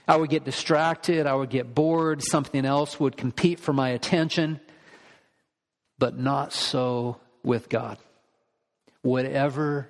I 0.06 0.16
would 0.16 0.30
get 0.30 0.44
distracted. 0.44 1.26
I 1.26 1.34
would 1.34 1.50
get 1.50 1.74
bored. 1.74 2.22
Something 2.22 2.64
else 2.64 2.98
would 3.00 3.16
compete 3.16 3.60
for 3.60 3.72
my 3.72 3.90
attention. 3.90 4.60
But 5.98 6.18
not 6.18 6.52
so 6.52 7.20
with 7.42 7.68
God. 7.68 7.98
Whatever 9.02 9.88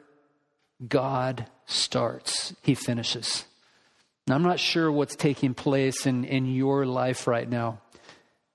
God 0.86 1.46
starts, 1.66 2.54
He 2.62 2.74
finishes. 2.74 3.44
Now, 4.26 4.36
I'm 4.36 4.42
not 4.42 4.60
sure 4.60 4.90
what's 4.90 5.16
taking 5.16 5.54
place 5.54 6.06
in, 6.06 6.24
in 6.24 6.46
your 6.46 6.86
life 6.86 7.26
right 7.26 7.48
now. 7.48 7.80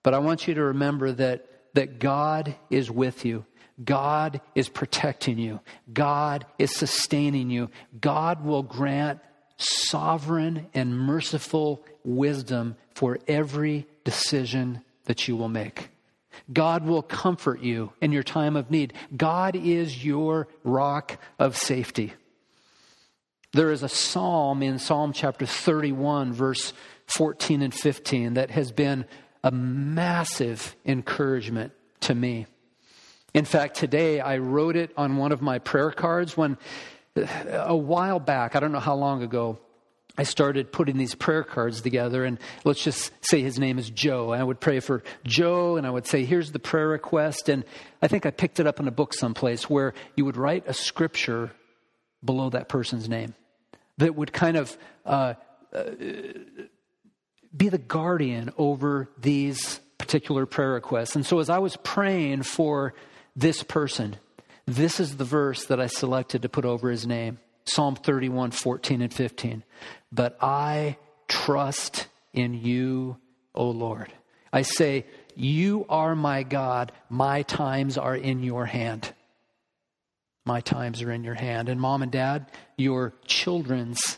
But 0.03 0.13
I 0.13 0.19
want 0.19 0.47
you 0.47 0.53
to 0.55 0.63
remember 0.63 1.11
that, 1.11 1.45
that 1.73 1.99
God 1.99 2.55
is 2.69 2.89
with 2.89 3.25
you. 3.25 3.45
God 3.83 4.41
is 4.55 4.69
protecting 4.69 5.37
you. 5.37 5.59
God 5.91 6.45
is 6.57 6.75
sustaining 6.75 7.49
you. 7.49 7.69
God 7.99 8.43
will 8.43 8.63
grant 8.63 9.19
sovereign 9.57 10.67
and 10.73 10.97
merciful 10.97 11.83
wisdom 12.03 12.75
for 12.95 13.19
every 13.27 13.87
decision 14.03 14.81
that 15.05 15.27
you 15.27 15.35
will 15.35 15.49
make. 15.49 15.89
God 16.51 16.85
will 16.85 17.01
comfort 17.01 17.61
you 17.61 17.91
in 18.01 18.11
your 18.11 18.23
time 18.23 18.55
of 18.55 18.71
need. 18.71 18.93
God 19.15 19.55
is 19.55 20.03
your 20.03 20.47
rock 20.63 21.17
of 21.37 21.57
safety. 21.57 22.13
There 23.51 23.71
is 23.71 23.83
a 23.83 23.89
psalm 23.89 24.61
in 24.61 24.79
Psalm 24.79 25.11
chapter 25.11 25.45
31, 25.45 26.33
verse 26.33 26.73
14 27.07 27.61
and 27.61 27.73
15, 27.73 28.35
that 28.35 28.51
has 28.51 28.71
been 28.71 29.05
a 29.43 29.51
massive 29.51 30.75
encouragement 30.85 31.71
to 32.01 32.13
me. 32.13 32.45
In 33.33 33.45
fact, 33.45 33.75
today 33.77 34.19
I 34.19 34.37
wrote 34.37 34.75
it 34.75 34.91
on 34.97 35.17
one 35.17 35.31
of 35.31 35.41
my 35.41 35.59
prayer 35.59 35.91
cards 35.91 36.35
when 36.35 36.57
a 37.15 37.75
while 37.75 38.19
back, 38.19 38.55
I 38.55 38.59
don't 38.59 38.71
know 38.71 38.79
how 38.79 38.95
long 38.95 39.23
ago, 39.23 39.59
I 40.17 40.23
started 40.23 40.71
putting 40.71 40.97
these 40.97 41.15
prayer 41.15 41.43
cards 41.43 41.81
together, 41.81 42.25
and 42.25 42.39
let's 42.65 42.83
just 42.83 43.13
say 43.21 43.41
his 43.41 43.57
name 43.57 43.79
is 43.79 43.89
Joe. 43.89 44.33
And 44.33 44.41
I 44.41 44.43
would 44.43 44.59
pray 44.59 44.81
for 44.81 45.01
Joe, 45.23 45.77
and 45.77 45.87
I 45.87 45.89
would 45.89 46.05
say, 46.05 46.25
Here's 46.25 46.51
the 46.51 46.59
prayer 46.59 46.89
request. 46.89 47.47
And 47.47 47.63
I 48.01 48.09
think 48.09 48.25
I 48.25 48.31
picked 48.31 48.59
it 48.59 48.67
up 48.67 48.81
in 48.81 48.87
a 48.87 48.91
book 48.91 49.13
someplace 49.13 49.69
where 49.69 49.93
you 50.17 50.25
would 50.25 50.35
write 50.35 50.65
a 50.67 50.73
scripture 50.73 51.51
below 52.23 52.49
that 52.49 52.67
person's 52.67 53.07
name 53.07 53.33
that 53.97 54.15
would 54.15 54.33
kind 54.33 54.57
of 54.57 54.77
uh, 55.05 55.35
uh, 55.73 55.83
be 57.55 57.69
the 57.69 57.77
guardian 57.77 58.51
over 58.57 59.09
these 59.17 59.79
particular 59.97 60.45
prayer 60.45 60.71
requests. 60.71 61.15
And 61.15 61.25
so 61.25 61.39
as 61.39 61.49
I 61.49 61.59
was 61.59 61.77
praying 61.77 62.43
for 62.43 62.93
this 63.39 63.63
person, 63.63 64.17
this 64.65 64.99
is 64.99 65.17
the 65.17 65.23
verse 65.23 65.65
that 65.65 65.79
I 65.79 65.87
selected 65.87 66.41
to 66.41 66.49
put 66.49 66.65
over 66.65 66.89
his 66.89 67.07
name 67.07 67.39
Psalm 67.65 67.95
31, 67.95 68.51
14, 68.51 69.01
and 69.01 69.13
15. 69.13 69.63
But 70.11 70.37
I 70.41 70.97
trust 71.27 72.07
in 72.33 72.55
you, 72.55 73.17
O 73.53 73.69
Lord. 73.69 74.11
I 74.51 74.63
say, 74.63 75.05
You 75.35 75.85
are 75.87 76.15
my 76.15 76.43
God. 76.43 76.91
My 77.09 77.43
times 77.43 77.97
are 77.97 78.15
in 78.15 78.43
your 78.43 78.65
hand. 78.65 79.13
My 80.45 80.61
times 80.61 81.01
are 81.03 81.11
in 81.11 81.23
your 81.23 81.35
hand. 81.35 81.69
And 81.69 81.79
mom 81.79 82.01
and 82.01 82.11
dad, 82.11 82.47
your 82.75 83.13
children's 83.25 84.17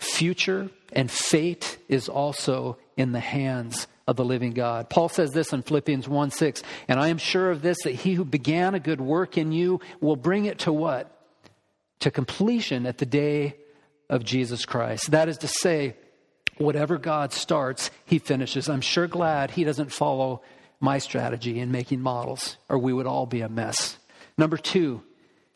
future 0.00 0.70
and 0.92 1.10
fate 1.10 1.73
is 1.88 2.08
also 2.08 2.78
in 2.96 3.12
the 3.12 3.20
hands 3.20 3.86
of 4.06 4.16
the 4.16 4.24
living 4.24 4.52
God. 4.52 4.90
Paul 4.90 5.08
says 5.08 5.32
this 5.32 5.52
in 5.52 5.62
Philippians 5.62 6.08
1 6.08 6.30
6, 6.30 6.62
and 6.88 7.00
I 7.00 7.08
am 7.08 7.18
sure 7.18 7.50
of 7.50 7.62
this, 7.62 7.82
that 7.84 7.94
he 7.94 8.14
who 8.14 8.24
began 8.24 8.74
a 8.74 8.80
good 8.80 9.00
work 9.00 9.38
in 9.38 9.52
you 9.52 9.80
will 10.00 10.16
bring 10.16 10.44
it 10.44 10.60
to 10.60 10.72
what? 10.72 11.10
To 12.00 12.10
completion 12.10 12.86
at 12.86 12.98
the 12.98 13.06
day 13.06 13.56
of 14.10 14.24
Jesus 14.24 14.66
Christ. 14.66 15.10
That 15.10 15.28
is 15.28 15.38
to 15.38 15.48
say, 15.48 15.96
whatever 16.58 16.98
God 16.98 17.32
starts, 17.32 17.90
he 18.04 18.18
finishes. 18.18 18.68
I'm 18.68 18.82
sure 18.82 19.06
glad 19.06 19.50
he 19.50 19.64
doesn't 19.64 19.92
follow 19.92 20.42
my 20.80 20.98
strategy 20.98 21.58
in 21.58 21.72
making 21.72 22.00
models, 22.00 22.58
or 22.68 22.78
we 22.78 22.92
would 22.92 23.06
all 23.06 23.26
be 23.26 23.40
a 23.40 23.48
mess. 23.48 23.98
Number 24.36 24.56
two, 24.56 25.02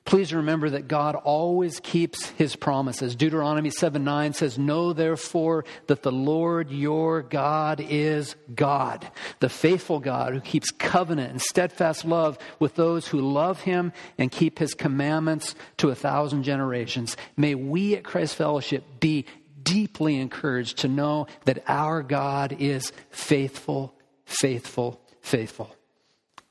Please 0.08 0.32
remember 0.32 0.70
that 0.70 0.88
God 0.88 1.16
always 1.16 1.80
keeps 1.80 2.30
his 2.30 2.56
promises. 2.56 3.14
Deuteronomy 3.14 3.68
7 3.68 4.02
9 4.02 4.32
says, 4.32 4.56
Know 4.56 4.94
therefore 4.94 5.66
that 5.86 6.02
the 6.02 6.10
Lord 6.10 6.70
your 6.70 7.20
God 7.20 7.84
is 7.86 8.34
God, 8.54 9.06
the 9.40 9.50
faithful 9.50 10.00
God 10.00 10.32
who 10.32 10.40
keeps 10.40 10.70
covenant 10.70 11.32
and 11.32 11.42
steadfast 11.42 12.06
love 12.06 12.38
with 12.58 12.74
those 12.74 13.06
who 13.06 13.20
love 13.20 13.60
him 13.60 13.92
and 14.16 14.30
keep 14.30 14.58
his 14.58 14.72
commandments 14.72 15.54
to 15.76 15.90
a 15.90 15.94
thousand 15.94 16.42
generations. 16.44 17.14
May 17.36 17.54
we 17.54 17.94
at 17.94 18.02
Christ 18.02 18.34
Fellowship 18.34 18.84
be 19.00 19.26
deeply 19.62 20.18
encouraged 20.18 20.78
to 20.78 20.88
know 20.88 21.26
that 21.44 21.62
our 21.68 22.02
God 22.02 22.56
is 22.58 22.94
faithful, 23.10 23.92
faithful, 24.24 25.02
faithful. 25.20 25.76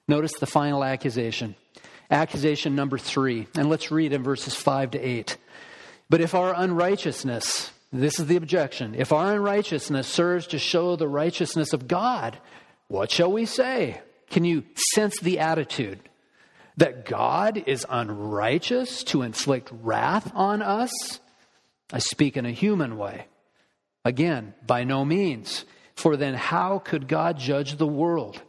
Notice 0.07 0.33
the 0.39 0.45
final 0.45 0.83
accusation. 0.83 1.55
Accusation 2.09 2.75
number 2.75 2.97
three, 2.97 3.47
and 3.55 3.69
let's 3.69 3.91
read 3.91 4.13
in 4.13 4.23
verses 4.23 4.55
five 4.55 4.91
to 4.91 4.99
eight. 4.99 5.37
But 6.09 6.21
if 6.21 6.35
our 6.35 6.53
unrighteousness, 6.55 7.71
this 7.91 8.19
is 8.19 8.27
the 8.27 8.37
objection, 8.37 8.95
if 8.95 9.11
our 9.11 9.33
unrighteousness 9.33 10.07
serves 10.07 10.47
to 10.47 10.59
show 10.59 10.95
the 10.95 11.07
righteousness 11.07 11.73
of 11.73 11.87
God, 11.87 12.37
what 12.87 13.11
shall 13.11 13.31
we 13.31 13.45
say? 13.45 14.01
Can 14.29 14.45
you 14.45 14.63
sense 14.93 15.19
the 15.19 15.39
attitude? 15.39 15.99
That 16.77 17.05
God 17.05 17.63
is 17.65 17.85
unrighteous 17.89 19.03
to 19.05 19.23
inflict 19.23 19.69
wrath 19.71 20.31
on 20.33 20.61
us? 20.61 21.19
I 21.91 21.99
speak 21.99 22.37
in 22.37 22.45
a 22.45 22.51
human 22.51 22.97
way. 22.97 23.25
Again, 24.05 24.53
by 24.65 24.83
no 24.83 25.03
means. 25.03 25.65
For 25.95 26.15
then 26.15 26.35
how 26.35 26.79
could 26.79 27.07
God 27.07 27.39
judge 27.39 27.75
the 27.77 27.87
world? 27.87 28.41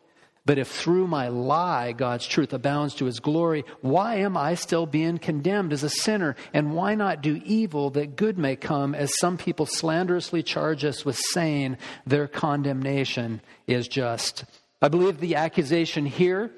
But 0.48 0.56
if 0.56 0.68
through 0.68 1.08
my 1.08 1.28
lie 1.28 1.92
God's 1.92 2.26
truth 2.26 2.54
abounds 2.54 2.94
to 2.94 3.04
his 3.04 3.20
glory, 3.20 3.66
why 3.82 4.14
am 4.14 4.34
I 4.34 4.54
still 4.54 4.86
being 4.86 5.18
condemned 5.18 5.74
as 5.74 5.82
a 5.82 5.90
sinner? 5.90 6.36
And 6.54 6.72
why 6.72 6.94
not 6.94 7.20
do 7.20 7.38
evil 7.44 7.90
that 7.90 8.16
good 8.16 8.38
may 8.38 8.56
come, 8.56 8.94
as 8.94 9.18
some 9.18 9.36
people 9.36 9.66
slanderously 9.66 10.42
charge 10.42 10.86
us 10.86 11.04
with 11.04 11.16
saying 11.18 11.76
their 12.06 12.26
condemnation 12.26 13.42
is 13.66 13.88
just? 13.88 14.46
I 14.80 14.88
believe 14.88 15.20
the 15.20 15.34
accusation 15.34 16.06
here 16.06 16.50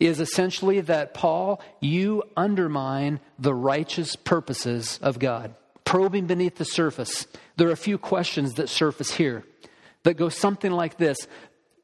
is 0.00 0.18
essentially 0.18 0.80
that, 0.80 1.14
Paul, 1.14 1.62
you 1.80 2.24
undermine 2.36 3.20
the 3.38 3.54
righteous 3.54 4.16
purposes 4.16 4.98
of 5.00 5.20
God. 5.20 5.54
Probing 5.84 6.26
beneath 6.26 6.56
the 6.56 6.64
surface, 6.64 7.28
there 7.56 7.68
are 7.68 7.72
a 7.72 7.76
few 7.76 7.98
questions 7.98 8.54
that 8.54 8.68
surface 8.68 9.12
here 9.12 9.44
that 10.02 10.16
go 10.16 10.28
something 10.28 10.72
like 10.72 10.96
this 10.96 11.18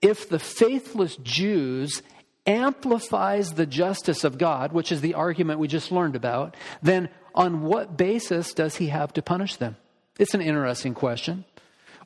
if 0.04 0.28
the 0.28 0.38
faithless 0.38 1.16
Jews 1.16 2.02
amplifies 2.46 3.54
the 3.54 3.64
justice 3.64 4.22
of 4.22 4.36
God, 4.36 4.70
which 4.70 4.92
is 4.92 5.00
the 5.00 5.14
argument 5.14 5.60
we 5.60 5.66
just 5.66 5.90
learned 5.90 6.14
about, 6.14 6.58
then 6.82 7.08
on 7.34 7.62
what 7.62 7.96
basis 7.96 8.52
does 8.52 8.76
he 8.76 8.88
have 8.88 9.14
to 9.14 9.22
punish 9.22 9.56
them? 9.56 9.76
It's 10.18 10.34
an 10.34 10.42
interesting 10.42 10.92
question. 10.92 11.46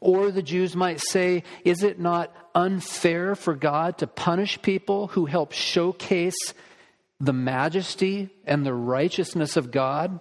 Or 0.01 0.31
the 0.31 0.43
Jews 0.43 0.77
might 0.77 1.01
say, 1.01 1.43
is 1.65 1.83
it 1.83 1.99
not 1.99 2.33
unfair 2.55 3.35
for 3.35 3.57
God 3.57 3.99
to 3.99 4.07
punish 4.07 4.63
people 4.63 5.09
who 5.09 5.27
help 5.27 5.51
showcase 5.51 6.55
the 7.19 7.33
majesty 7.33 8.31
and 8.45 8.65
the 8.65 8.75
righteousness 8.75 9.57
of 9.57 9.73
God? 9.73 10.21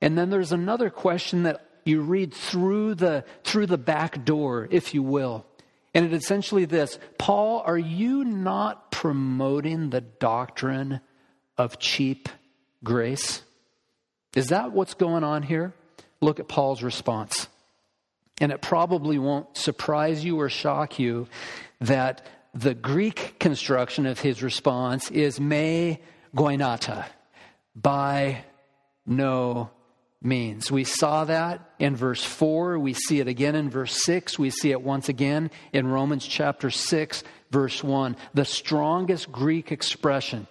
And 0.00 0.16
then 0.16 0.30
there's 0.30 0.52
another 0.52 0.88
question 0.88 1.42
that 1.42 1.60
you 1.84 2.00
read 2.00 2.32
through 2.32 2.94
the, 2.94 3.26
through 3.44 3.66
the 3.66 3.76
back 3.76 4.24
door, 4.24 4.66
if 4.70 4.94
you 4.94 5.02
will. 5.02 5.44
And 5.94 6.06
it's 6.06 6.24
essentially 6.24 6.64
this 6.64 6.98
Paul, 7.18 7.62
are 7.66 7.78
you 7.78 8.24
not 8.24 8.90
promoting 8.90 9.90
the 9.90 10.00
doctrine 10.00 11.00
of 11.58 11.78
cheap 11.78 12.28
grace? 12.82 13.42
Is 14.34 14.48
that 14.48 14.72
what's 14.72 14.94
going 14.94 15.24
on 15.24 15.42
here? 15.42 15.74
Look 16.20 16.40
at 16.40 16.48
Paul's 16.48 16.82
response. 16.82 17.48
And 18.40 18.50
it 18.50 18.62
probably 18.62 19.18
won't 19.18 19.56
surprise 19.56 20.24
you 20.24 20.40
or 20.40 20.48
shock 20.48 20.98
you 20.98 21.28
that 21.80 22.26
the 22.54 22.74
Greek 22.74 23.38
construction 23.38 24.06
of 24.06 24.20
his 24.20 24.42
response 24.42 25.10
is 25.10 25.38
me 25.38 26.00
genoito, 26.34 27.04
by 27.74 28.44
no 29.06 29.70
means. 30.24 30.70
We 30.70 30.84
saw 30.84 31.24
that 31.24 31.60
in 31.78 31.96
verse 31.96 32.24
4. 32.24 32.78
We 32.78 32.94
see 32.94 33.20
it 33.20 33.28
again 33.28 33.54
in 33.54 33.70
verse 33.70 34.04
6. 34.04 34.38
We 34.38 34.50
see 34.50 34.70
it 34.70 34.82
once 34.82 35.08
again 35.08 35.50
in 35.72 35.86
Romans 35.86 36.26
chapter 36.26 36.70
6, 36.70 37.24
verse 37.50 37.82
1. 37.82 38.16
The 38.34 38.44
strongest 38.44 39.32
Greek 39.32 39.72
expression 39.72 40.46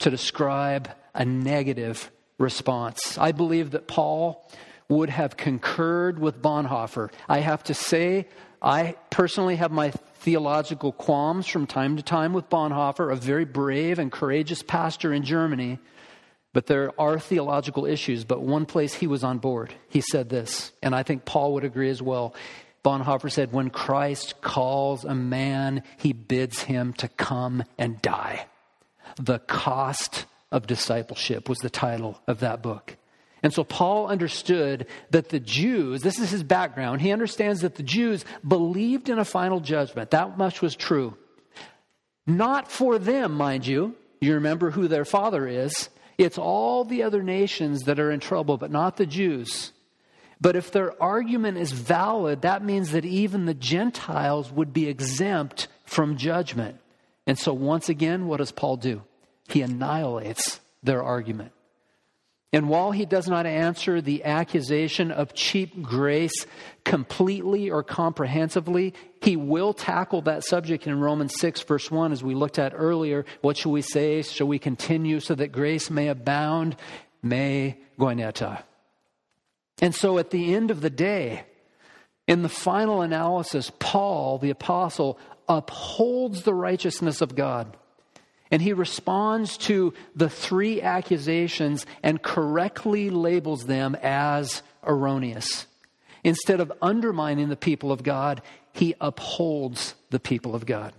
to 0.00 0.10
describe 0.10 0.90
a 1.14 1.24
negative 1.24 2.10
response. 2.38 3.18
I 3.18 3.32
believe 3.32 3.72
that 3.72 3.88
Paul 3.88 4.48
would 4.88 5.10
have 5.10 5.36
concurred 5.36 6.18
with 6.18 6.40
Bonhoeffer. 6.40 7.10
I 7.28 7.40
have 7.40 7.62
to 7.64 7.74
say, 7.74 8.28
I 8.62 8.96
personally 9.10 9.56
have 9.56 9.70
my 9.70 9.90
theological 9.90 10.92
qualms 10.92 11.46
from 11.46 11.66
time 11.66 11.96
to 11.96 12.02
time 12.02 12.32
with 12.32 12.48
Bonhoeffer, 12.48 13.12
a 13.12 13.16
very 13.16 13.44
brave 13.44 13.98
and 13.98 14.10
courageous 14.10 14.62
pastor 14.62 15.12
in 15.12 15.24
Germany. 15.24 15.78
But 16.52 16.66
there 16.66 16.98
are 16.98 17.18
theological 17.18 17.86
issues. 17.86 18.24
But 18.24 18.42
one 18.42 18.66
place 18.66 18.94
he 18.94 19.06
was 19.06 19.22
on 19.22 19.38
board, 19.38 19.74
he 19.88 20.00
said 20.00 20.28
this, 20.28 20.72
and 20.82 20.94
I 20.94 21.02
think 21.02 21.24
Paul 21.24 21.54
would 21.54 21.64
agree 21.64 21.90
as 21.90 22.02
well. 22.02 22.34
Bonhoeffer 22.84 23.30
said, 23.30 23.52
When 23.52 23.70
Christ 23.70 24.40
calls 24.40 25.04
a 25.04 25.14
man, 25.14 25.82
he 25.98 26.12
bids 26.12 26.62
him 26.62 26.92
to 26.94 27.08
come 27.08 27.64
and 27.76 28.00
die. 28.00 28.46
The 29.20 29.40
cost 29.40 30.26
of 30.50 30.66
discipleship 30.66 31.48
was 31.48 31.58
the 31.58 31.70
title 31.70 32.20
of 32.26 32.40
that 32.40 32.62
book. 32.62 32.96
And 33.42 33.52
so 33.52 33.62
Paul 33.62 34.08
understood 34.08 34.86
that 35.10 35.28
the 35.28 35.38
Jews, 35.38 36.02
this 36.02 36.18
is 36.18 36.30
his 36.30 36.42
background, 36.42 37.00
he 37.00 37.12
understands 37.12 37.60
that 37.60 37.76
the 37.76 37.82
Jews 37.82 38.24
believed 38.46 39.08
in 39.08 39.18
a 39.18 39.24
final 39.24 39.60
judgment. 39.60 40.10
That 40.10 40.38
much 40.38 40.60
was 40.60 40.74
true. 40.74 41.16
Not 42.26 42.70
for 42.70 42.98
them, 42.98 43.32
mind 43.32 43.66
you. 43.66 43.94
You 44.20 44.34
remember 44.34 44.70
who 44.70 44.88
their 44.88 45.04
father 45.04 45.46
is. 45.46 45.88
It's 46.18 46.36
all 46.36 46.84
the 46.84 47.04
other 47.04 47.22
nations 47.22 47.84
that 47.84 48.00
are 48.00 48.10
in 48.10 48.18
trouble, 48.20 48.58
but 48.58 48.72
not 48.72 48.96
the 48.96 49.06
Jews. 49.06 49.72
But 50.40 50.56
if 50.56 50.70
their 50.70 51.00
argument 51.02 51.58
is 51.58 51.72
valid, 51.72 52.42
that 52.42 52.64
means 52.64 52.90
that 52.92 53.04
even 53.04 53.46
the 53.46 53.54
Gentiles 53.54 54.50
would 54.52 54.72
be 54.72 54.88
exempt 54.88 55.68
from 55.84 56.16
judgment. 56.16 56.80
And 57.26 57.38
so, 57.38 57.52
once 57.52 57.88
again, 57.88 58.26
what 58.26 58.38
does 58.38 58.52
Paul 58.52 58.76
do? 58.76 59.02
He 59.48 59.62
annihilates 59.62 60.60
their 60.82 61.02
argument. 61.02 61.52
And 62.52 62.70
while 62.70 62.92
he 62.92 63.04
does 63.04 63.28
not 63.28 63.44
answer 63.44 64.00
the 64.00 64.24
accusation 64.24 65.10
of 65.10 65.34
cheap 65.34 65.82
grace 65.82 66.46
completely 66.82 67.70
or 67.70 67.82
comprehensively, 67.82 68.94
he 69.20 69.36
will 69.36 69.74
tackle 69.74 70.22
that 70.22 70.44
subject 70.44 70.86
in 70.86 70.98
Romans 70.98 71.34
6, 71.38 71.60
verse 71.62 71.90
1, 71.90 72.12
as 72.12 72.24
we 72.24 72.34
looked 72.34 72.58
at 72.58 72.72
earlier. 72.74 73.26
What 73.42 73.58
shall 73.58 73.72
we 73.72 73.82
say? 73.82 74.22
Shall 74.22 74.46
we 74.48 74.58
continue 74.58 75.20
so 75.20 75.34
that 75.34 75.52
grace 75.52 75.90
may 75.90 76.08
abound? 76.08 76.76
Me 77.22 77.76
genoito. 77.98 78.62
And 79.82 79.94
so 79.94 80.18
at 80.18 80.30
the 80.30 80.54
end 80.54 80.70
of 80.70 80.80
the 80.80 80.90
day, 80.90 81.44
in 82.26 82.42
the 82.42 82.48
final 82.48 83.02
analysis, 83.02 83.70
Paul, 83.78 84.38
the 84.38 84.50
apostle, 84.50 85.18
upholds 85.48 86.42
the 86.42 86.54
righteousness 86.54 87.20
of 87.20 87.34
God. 87.34 87.76
And 88.50 88.62
he 88.62 88.72
responds 88.72 89.56
to 89.58 89.92
the 90.16 90.30
three 90.30 90.80
accusations 90.80 91.84
and 92.02 92.22
correctly 92.22 93.10
labels 93.10 93.66
them 93.66 93.96
as 94.02 94.62
erroneous. 94.86 95.66
Instead 96.24 96.60
of 96.60 96.72
undermining 96.80 97.48
the 97.48 97.56
people 97.56 97.92
of 97.92 98.02
God, 98.02 98.42
he 98.72 98.94
upholds 99.00 99.94
the 100.10 100.20
people 100.20 100.54
of 100.54 100.66
God. 100.66 100.92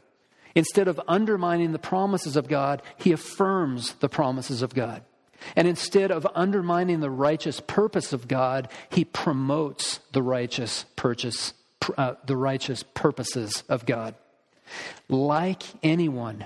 Instead 0.55 0.87
of 0.87 0.99
undermining 1.07 1.71
the 1.71 1.79
promises 1.79 2.35
of 2.35 2.47
God, 2.47 2.81
he 2.97 3.11
affirms 3.11 3.93
the 3.95 4.09
promises 4.09 4.61
of 4.61 4.73
God. 4.73 5.03
And 5.55 5.67
instead 5.67 6.11
of 6.11 6.27
undermining 6.35 6.99
the 6.99 7.09
righteous 7.09 7.61
purpose 7.65 8.11
of 8.13 8.27
God, 8.27 8.69
he 8.89 9.05
promotes 9.05 9.99
the 10.11 10.21
righteous 10.21 10.85
purchase, 10.95 11.53
uh, 11.97 12.15
the 12.25 12.35
righteous 12.35 12.83
purposes 12.83 13.63
of 13.69 13.85
God. 13.85 14.15
Like 15.07 15.63
anyone 15.81 16.45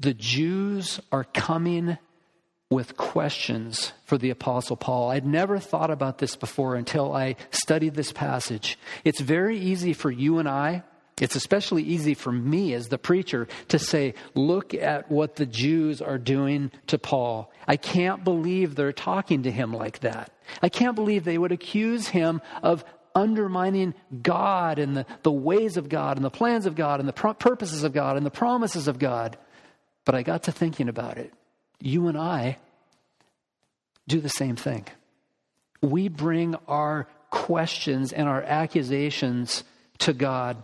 the 0.00 0.14
Jews 0.14 1.00
are 1.10 1.24
coming 1.24 1.98
with 2.70 2.96
questions 2.96 3.92
for 4.04 4.18
the 4.18 4.30
Apostle 4.30 4.76
Paul. 4.76 5.10
I'd 5.10 5.26
never 5.26 5.58
thought 5.58 5.90
about 5.90 6.18
this 6.18 6.36
before 6.36 6.74
until 6.74 7.14
I 7.14 7.36
studied 7.50 7.94
this 7.94 8.12
passage. 8.12 8.78
It's 9.04 9.20
very 9.20 9.58
easy 9.58 9.94
for 9.94 10.10
you 10.10 10.38
and 10.38 10.48
I, 10.48 10.82
it's 11.20 11.36
especially 11.36 11.82
easy 11.82 12.14
for 12.14 12.30
me 12.30 12.74
as 12.74 12.88
the 12.88 12.98
preacher 12.98 13.48
to 13.68 13.78
say, 13.78 14.14
look 14.34 14.74
at 14.74 15.10
what 15.10 15.36
the 15.36 15.46
Jews 15.46 16.00
are 16.00 16.18
doing 16.18 16.70
to 16.88 16.98
Paul. 16.98 17.50
I 17.66 17.76
can't 17.76 18.22
believe 18.22 18.74
they're 18.74 18.92
talking 18.92 19.42
to 19.42 19.50
him 19.50 19.72
like 19.72 20.00
that. 20.00 20.30
I 20.62 20.68
can't 20.68 20.94
believe 20.94 21.24
they 21.24 21.38
would 21.38 21.52
accuse 21.52 22.08
him 22.08 22.40
of 22.62 22.84
undermining 23.14 23.94
God 24.22 24.78
and 24.78 24.96
the, 24.96 25.06
the 25.22 25.32
ways 25.32 25.76
of 25.76 25.88
God 25.88 26.16
and 26.16 26.24
the 26.24 26.30
plans 26.30 26.66
of 26.66 26.76
God 26.76 27.00
and 27.00 27.08
the 27.08 27.12
purposes 27.12 27.82
of 27.82 27.92
God 27.92 28.16
and 28.16 28.24
the 28.24 28.30
promises 28.30 28.86
of 28.86 28.98
God. 28.98 29.36
But 30.08 30.14
I 30.14 30.22
got 30.22 30.44
to 30.44 30.52
thinking 30.52 30.88
about 30.88 31.18
it. 31.18 31.34
You 31.80 32.08
and 32.08 32.16
I 32.16 32.56
do 34.08 34.22
the 34.22 34.30
same 34.30 34.56
thing. 34.56 34.86
We 35.82 36.08
bring 36.08 36.54
our 36.66 37.08
questions 37.28 38.14
and 38.14 38.26
our 38.26 38.42
accusations 38.42 39.64
to 39.98 40.14
God. 40.14 40.62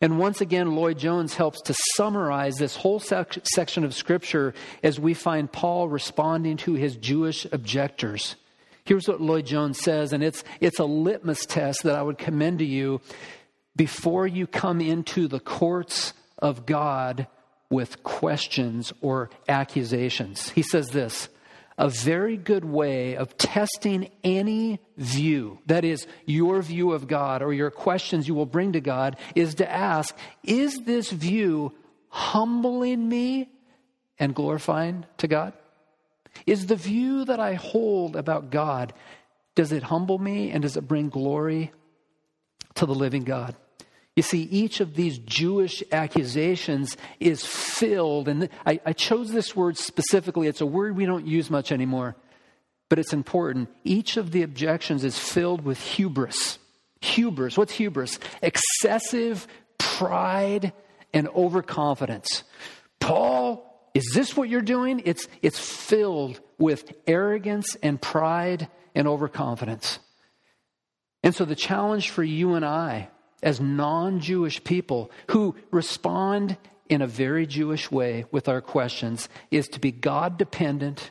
And 0.00 0.20
once 0.20 0.40
again, 0.40 0.76
Lloyd 0.76 0.96
Jones 0.96 1.34
helps 1.34 1.60
to 1.62 1.74
summarize 1.96 2.54
this 2.54 2.76
whole 2.76 3.00
sec- 3.00 3.44
section 3.52 3.82
of 3.82 3.96
Scripture 3.96 4.54
as 4.84 5.00
we 5.00 5.12
find 5.12 5.50
Paul 5.50 5.88
responding 5.88 6.56
to 6.58 6.74
his 6.74 6.94
Jewish 6.94 7.48
objectors. 7.50 8.36
Here's 8.84 9.08
what 9.08 9.20
Lloyd 9.20 9.46
Jones 9.46 9.80
says, 9.80 10.12
and 10.12 10.22
it's, 10.22 10.44
it's 10.60 10.78
a 10.78 10.84
litmus 10.84 11.46
test 11.46 11.82
that 11.82 11.96
I 11.96 12.02
would 12.02 12.16
commend 12.16 12.60
to 12.60 12.64
you 12.64 13.00
before 13.74 14.28
you 14.28 14.46
come 14.46 14.80
into 14.80 15.26
the 15.26 15.40
courts 15.40 16.14
of 16.38 16.64
God 16.64 17.26
with 17.70 18.02
questions 18.02 18.92
or 19.00 19.30
accusations. 19.48 20.50
He 20.50 20.62
says 20.62 20.88
this 20.88 21.28
a 21.78 21.88
very 21.88 22.36
good 22.36 22.64
way 22.64 23.16
of 23.16 23.38
testing 23.38 24.10
any 24.24 24.80
view, 24.96 25.60
that 25.66 25.84
is, 25.84 26.08
your 26.26 26.60
view 26.60 26.92
of 26.92 27.06
God 27.06 27.40
or 27.40 27.52
your 27.52 27.70
questions 27.70 28.26
you 28.26 28.34
will 28.34 28.46
bring 28.46 28.72
to 28.72 28.80
God, 28.80 29.16
is 29.36 29.54
to 29.56 29.70
ask, 29.70 30.16
is 30.42 30.80
this 30.80 31.10
view 31.10 31.72
humbling 32.08 33.08
me 33.08 33.48
and 34.18 34.34
glorifying 34.34 35.06
to 35.18 35.28
God? 35.28 35.52
Is 36.46 36.66
the 36.66 36.76
view 36.76 37.24
that 37.26 37.38
I 37.38 37.54
hold 37.54 38.16
about 38.16 38.50
God, 38.50 38.92
does 39.54 39.70
it 39.70 39.84
humble 39.84 40.18
me 40.18 40.50
and 40.50 40.62
does 40.62 40.76
it 40.76 40.86
bring 40.88 41.08
glory 41.10 41.70
to 42.74 42.86
the 42.86 42.94
living 42.94 43.22
God? 43.22 43.54
You 44.18 44.22
see, 44.22 44.42
each 44.50 44.80
of 44.80 44.94
these 44.94 45.16
Jewish 45.18 45.80
accusations 45.92 46.96
is 47.20 47.46
filled, 47.46 48.26
and 48.26 48.48
I, 48.66 48.80
I, 48.84 48.92
chose 48.92 49.30
this 49.30 49.54
word 49.54 49.76
specifically. 49.76 50.48
It's 50.48 50.60
a 50.60 50.66
word 50.66 50.96
we 50.96 51.06
don't 51.06 51.24
use 51.24 51.50
much 51.50 51.70
anymore, 51.70 52.16
but 52.88 52.98
it's 52.98 53.12
important. 53.12 53.68
Each 53.84 54.16
of 54.16 54.32
the 54.32 54.42
objections 54.42 55.04
is 55.04 55.16
filled 55.16 55.64
with 55.64 55.80
hubris. 55.80 56.58
Hubris. 57.00 57.56
What's 57.56 57.74
hubris? 57.74 58.18
Excessive 58.42 59.46
pride 59.78 60.72
and 61.14 61.28
overconfidence. 61.28 62.42
Paul, 62.98 63.88
is 63.94 64.10
this 64.14 64.36
what 64.36 64.48
you're 64.48 64.62
doing? 64.62 65.00
It's, 65.04 65.28
it's 65.42 65.60
filled 65.60 66.40
with 66.58 66.92
arrogance 67.06 67.76
and 67.84 68.02
pride 68.02 68.66
and 68.96 69.06
overconfidence. 69.06 70.00
And 71.22 71.36
so 71.36 71.44
the 71.44 71.54
challenge 71.54 72.10
for 72.10 72.24
you 72.24 72.54
and 72.54 72.64
I 72.64 73.10
as 73.42 73.60
non 73.60 74.20
Jewish 74.20 74.62
people 74.64 75.10
who 75.30 75.54
respond 75.70 76.56
in 76.88 77.02
a 77.02 77.06
very 77.06 77.46
Jewish 77.46 77.90
way 77.90 78.24
with 78.30 78.48
our 78.48 78.60
questions 78.60 79.28
is 79.50 79.68
to 79.68 79.80
be 79.80 79.92
God 79.92 80.38
dependent 80.38 81.10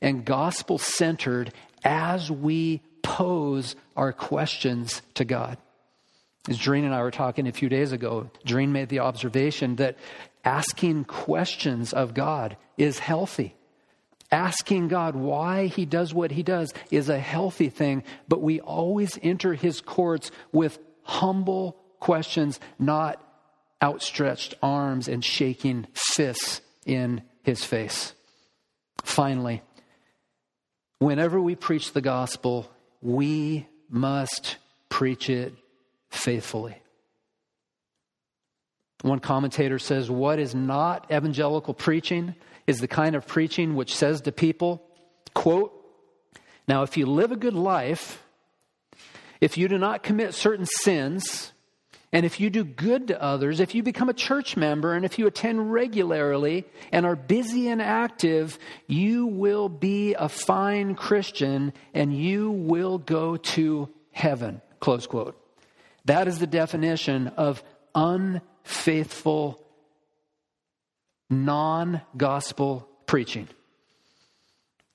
and 0.00 0.24
gospel 0.24 0.78
centered 0.78 1.52
as 1.84 2.30
we 2.30 2.82
pose 3.02 3.76
our 3.96 4.12
questions 4.12 5.02
to 5.14 5.24
God. 5.24 5.58
As 6.48 6.58
Doreen 6.58 6.84
and 6.84 6.94
I 6.94 7.02
were 7.02 7.10
talking 7.10 7.46
a 7.46 7.52
few 7.52 7.68
days 7.68 7.92
ago, 7.92 8.30
Doreen 8.44 8.72
made 8.72 8.88
the 8.88 9.00
observation 9.00 9.76
that 9.76 9.98
asking 10.44 11.04
questions 11.04 11.92
of 11.92 12.14
God 12.14 12.56
is 12.78 12.98
healthy. 12.98 13.54
Asking 14.30 14.88
God 14.88 15.14
why 15.14 15.66
He 15.66 15.84
does 15.84 16.14
what 16.14 16.30
He 16.30 16.42
does 16.42 16.72
is 16.90 17.08
a 17.08 17.18
healthy 17.18 17.68
thing, 17.68 18.02
but 18.28 18.40
we 18.40 18.60
always 18.60 19.18
enter 19.22 19.54
His 19.54 19.80
courts 19.80 20.30
with 20.52 20.78
humble 21.08 21.76
questions, 21.98 22.60
not 22.78 23.20
outstretched 23.82 24.54
arms 24.62 25.08
and 25.08 25.24
shaking 25.24 25.86
fists 25.94 26.60
in 26.84 27.22
His 27.42 27.64
face. 27.64 28.12
Finally, 29.02 29.62
whenever 30.98 31.40
we 31.40 31.56
preach 31.56 31.92
the 31.92 32.00
gospel, 32.00 32.70
we 33.00 33.66
must 33.88 34.56
preach 34.88 35.30
it 35.30 35.54
faithfully. 36.10 36.76
One 39.02 39.20
commentator 39.20 39.78
says, 39.78 40.10
What 40.10 40.38
is 40.38 40.54
not 40.54 41.10
evangelical 41.10 41.72
preaching 41.72 42.34
is 42.66 42.80
the 42.80 42.88
kind 42.88 43.14
of 43.16 43.26
preaching 43.26 43.76
which 43.76 43.94
says 43.94 44.20
to 44.22 44.32
people, 44.32 44.82
quote, 45.34 45.72
Now, 46.66 46.82
if 46.82 46.96
you 46.96 47.06
live 47.06 47.32
a 47.32 47.36
good 47.36 47.54
life, 47.54 48.22
if 49.40 49.56
you 49.56 49.68
do 49.68 49.78
not 49.78 50.02
commit 50.02 50.34
certain 50.34 50.66
sins, 50.66 51.52
and 52.12 52.24
if 52.24 52.40
you 52.40 52.48
do 52.48 52.64
good 52.64 53.08
to 53.08 53.22
others, 53.22 53.60
if 53.60 53.74
you 53.74 53.82
become 53.82 54.08
a 54.08 54.14
church 54.14 54.56
member, 54.56 54.94
and 54.94 55.04
if 55.04 55.18
you 55.18 55.26
attend 55.26 55.72
regularly 55.72 56.64
and 56.90 57.04
are 57.04 57.16
busy 57.16 57.68
and 57.68 57.82
active, 57.82 58.58
you 58.86 59.26
will 59.26 59.68
be 59.68 60.14
a 60.14 60.28
fine 60.28 60.94
Christian 60.94 61.72
and 61.92 62.16
you 62.16 62.50
will 62.50 62.96
go 62.98 63.36
to 63.36 63.90
heaven. 64.10 64.62
Close 64.80 65.06
quote. 65.06 65.38
That 66.06 66.28
is 66.28 66.38
the 66.38 66.46
definition 66.46 67.28
of 67.28 67.62
unfaithful, 67.94 69.62
non 71.28 72.00
gospel 72.16 72.88
preaching. 73.06 73.48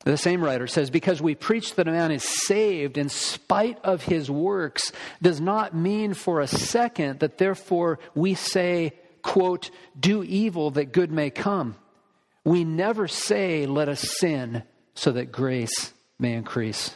The 0.04 0.18
same 0.18 0.44
writer 0.44 0.68
says, 0.68 0.90
because 0.90 1.22
we 1.22 1.34
preach 1.34 1.76
that 1.76 1.88
a 1.88 1.92
man 1.92 2.12
is 2.12 2.24
saved 2.24 2.98
in 2.98 3.08
spite 3.08 3.80
of 3.86 4.04
his 4.04 4.30
works 4.30 4.92
does 5.22 5.40
not 5.40 5.74
mean 5.74 6.14
for 6.14 6.42
a 6.42 6.48
second 6.48 7.20
that 7.20 7.38
therefore 7.38 8.00
we 8.14 8.34
say, 8.34 8.94
quote, 9.22 9.72
do 9.98 10.22
evil 10.24 10.72
that 10.72 10.92
good 10.92 11.12
may 11.12 11.30
come. 11.30 11.76
We 12.44 12.66
never 12.66 13.08
say, 13.08 13.66
let 13.66 13.88
us 13.88 14.02
sin 14.20 14.64
so 14.94 15.14
that 15.14 15.32
grace 15.32 15.94
may 16.20 16.34
increase. 16.34 16.94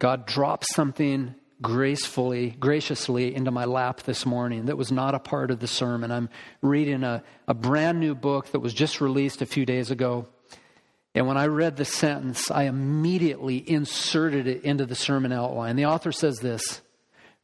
God 0.00 0.26
drops 0.26 0.74
something 0.74 1.36
gracefully, 1.62 2.50
graciously 2.50 3.34
into 3.34 3.50
my 3.50 3.64
lap 3.64 4.02
this 4.02 4.26
morning 4.26 4.66
that 4.66 4.76
was 4.76 4.92
not 4.92 5.14
a 5.14 5.18
part 5.18 5.50
of 5.50 5.60
the 5.60 5.66
sermon. 5.66 6.10
I'm 6.10 6.28
reading 6.62 7.02
a, 7.02 7.22
a 7.48 7.54
brand 7.54 8.00
new 8.00 8.14
book 8.14 8.52
that 8.52 8.60
was 8.60 8.74
just 8.74 9.00
released 9.00 9.42
a 9.42 9.46
few 9.46 9.64
days 9.64 9.90
ago. 9.90 10.26
And 11.14 11.26
when 11.26 11.38
I 11.38 11.46
read 11.46 11.76
the 11.76 11.86
sentence, 11.86 12.50
I 12.50 12.64
immediately 12.64 13.68
inserted 13.68 14.46
it 14.46 14.64
into 14.64 14.84
the 14.84 14.94
sermon 14.94 15.32
outline. 15.32 15.76
The 15.76 15.86
author 15.86 16.12
says 16.12 16.38
this 16.38 16.82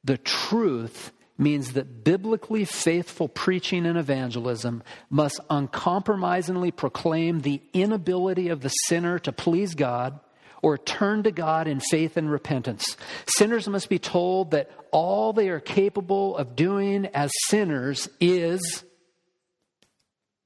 The 0.05 0.19
truth 0.19 1.13
means 1.39 1.73
that 1.73 2.05
biblically 2.05 2.67
faithful 2.67 3.29
preaching 3.29 3.87
and 3.87 3.97
evangelism 3.97 4.83
must 5.09 5.41
uncompromisingly 5.49 6.71
proclaim 6.71 7.41
the 7.41 7.63
inability 7.73 8.49
of 8.49 8.61
the 8.61 8.69
sinner 8.69 9.19
to 9.21 9.33
please 9.33 9.75
God 9.75 10.21
or 10.63 10.79
turn 10.79 11.25
to 11.25 11.33
God 11.33 11.67
in 11.67 11.81
faith 11.81 12.17
and 12.17 12.31
repentance. 12.31 12.97
Sinners 13.27 13.69
must 13.69 13.89
be 13.89 13.99
told 13.99 14.53
that 14.53 14.71
all 14.93 15.33
they 15.33 15.49
are 15.49 15.61
capable 15.61 16.37
of 16.37 16.57
doing 16.57 17.07
as 17.07 17.31
sinners 17.49 18.09
is 18.21 18.85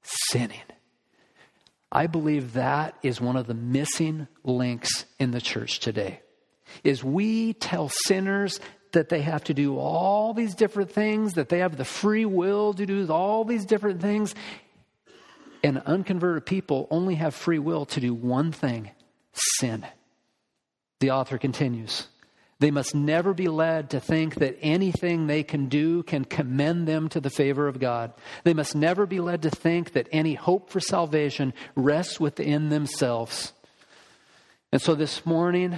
sinning. 0.01 0.59
I 1.91 2.07
believe 2.07 2.53
that 2.53 2.95
is 3.03 3.21
one 3.21 3.37
of 3.37 3.47
the 3.47 3.53
missing 3.53 4.27
links 4.43 5.05
in 5.19 5.31
the 5.31 5.39
church 5.39 5.79
today. 5.79 6.21
Is 6.83 7.03
we 7.03 7.53
tell 7.53 7.89
sinners 7.89 8.59
that 8.91 9.09
they 9.09 9.21
have 9.21 9.43
to 9.45 9.53
do 9.53 9.77
all 9.77 10.33
these 10.33 10.55
different 10.55 10.91
things, 10.91 11.33
that 11.33 11.49
they 11.49 11.59
have 11.59 11.77
the 11.77 11.85
free 11.85 12.25
will 12.25 12.73
to 12.73 12.85
do 12.85 13.07
all 13.09 13.45
these 13.45 13.65
different 13.65 14.01
things, 14.01 14.35
and 15.63 15.81
unconverted 15.85 16.45
people 16.45 16.87
only 16.91 17.15
have 17.15 17.35
free 17.35 17.59
will 17.59 17.85
to 17.85 17.99
do 17.99 18.13
one 18.13 18.51
thing 18.51 18.91
sin. 19.59 19.85
The 20.99 21.11
author 21.11 21.37
continues. 21.37 22.07
They 22.59 22.71
must 22.71 22.95
never 22.95 23.33
be 23.33 23.47
led 23.47 23.91
to 23.91 23.99
think 23.99 24.35
that 24.35 24.57
anything 24.61 25.27
they 25.27 25.43
can 25.43 25.67
do 25.67 26.01
can 26.01 26.25
commend 26.25 26.87
them 26.87 27.07
to 27.09 27.19
the 27.19 27.29
favor 27.29 27.67
of 27.67 27.79
God. 27.79 28.13
They 28.43 28.55
must 28.55 28.75
never 28.75 29.05
be 29.05 29.19
led 29.19 29.43
to 29.43 29.51
think 29.51 29.93
that 29.93 30.09
any 30.11 30.33
hope 30.33 30.71
for 30.71 30.79
salvation 30.79 31.53
rests 31.75 32.19
within 32.19 32.69
themselves. 32.69 33.53
And 34.71 34.81
so 34.81 34.95
this 34.95 35.23
morning, 35.23 35.77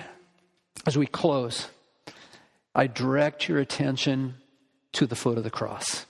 as 0.88 0.98
we 0.98 1.06
close, 1.06 1.68
I 2.74 2.88
direct 2.88 3.50
your 3.50 3.60
attention 3.60 4.36
to 4.94 5.06
the 5.06 5.16
foot 5.16 5.38
of 5.38 5.44
the 5.44 5.52
cross 5.52 6.06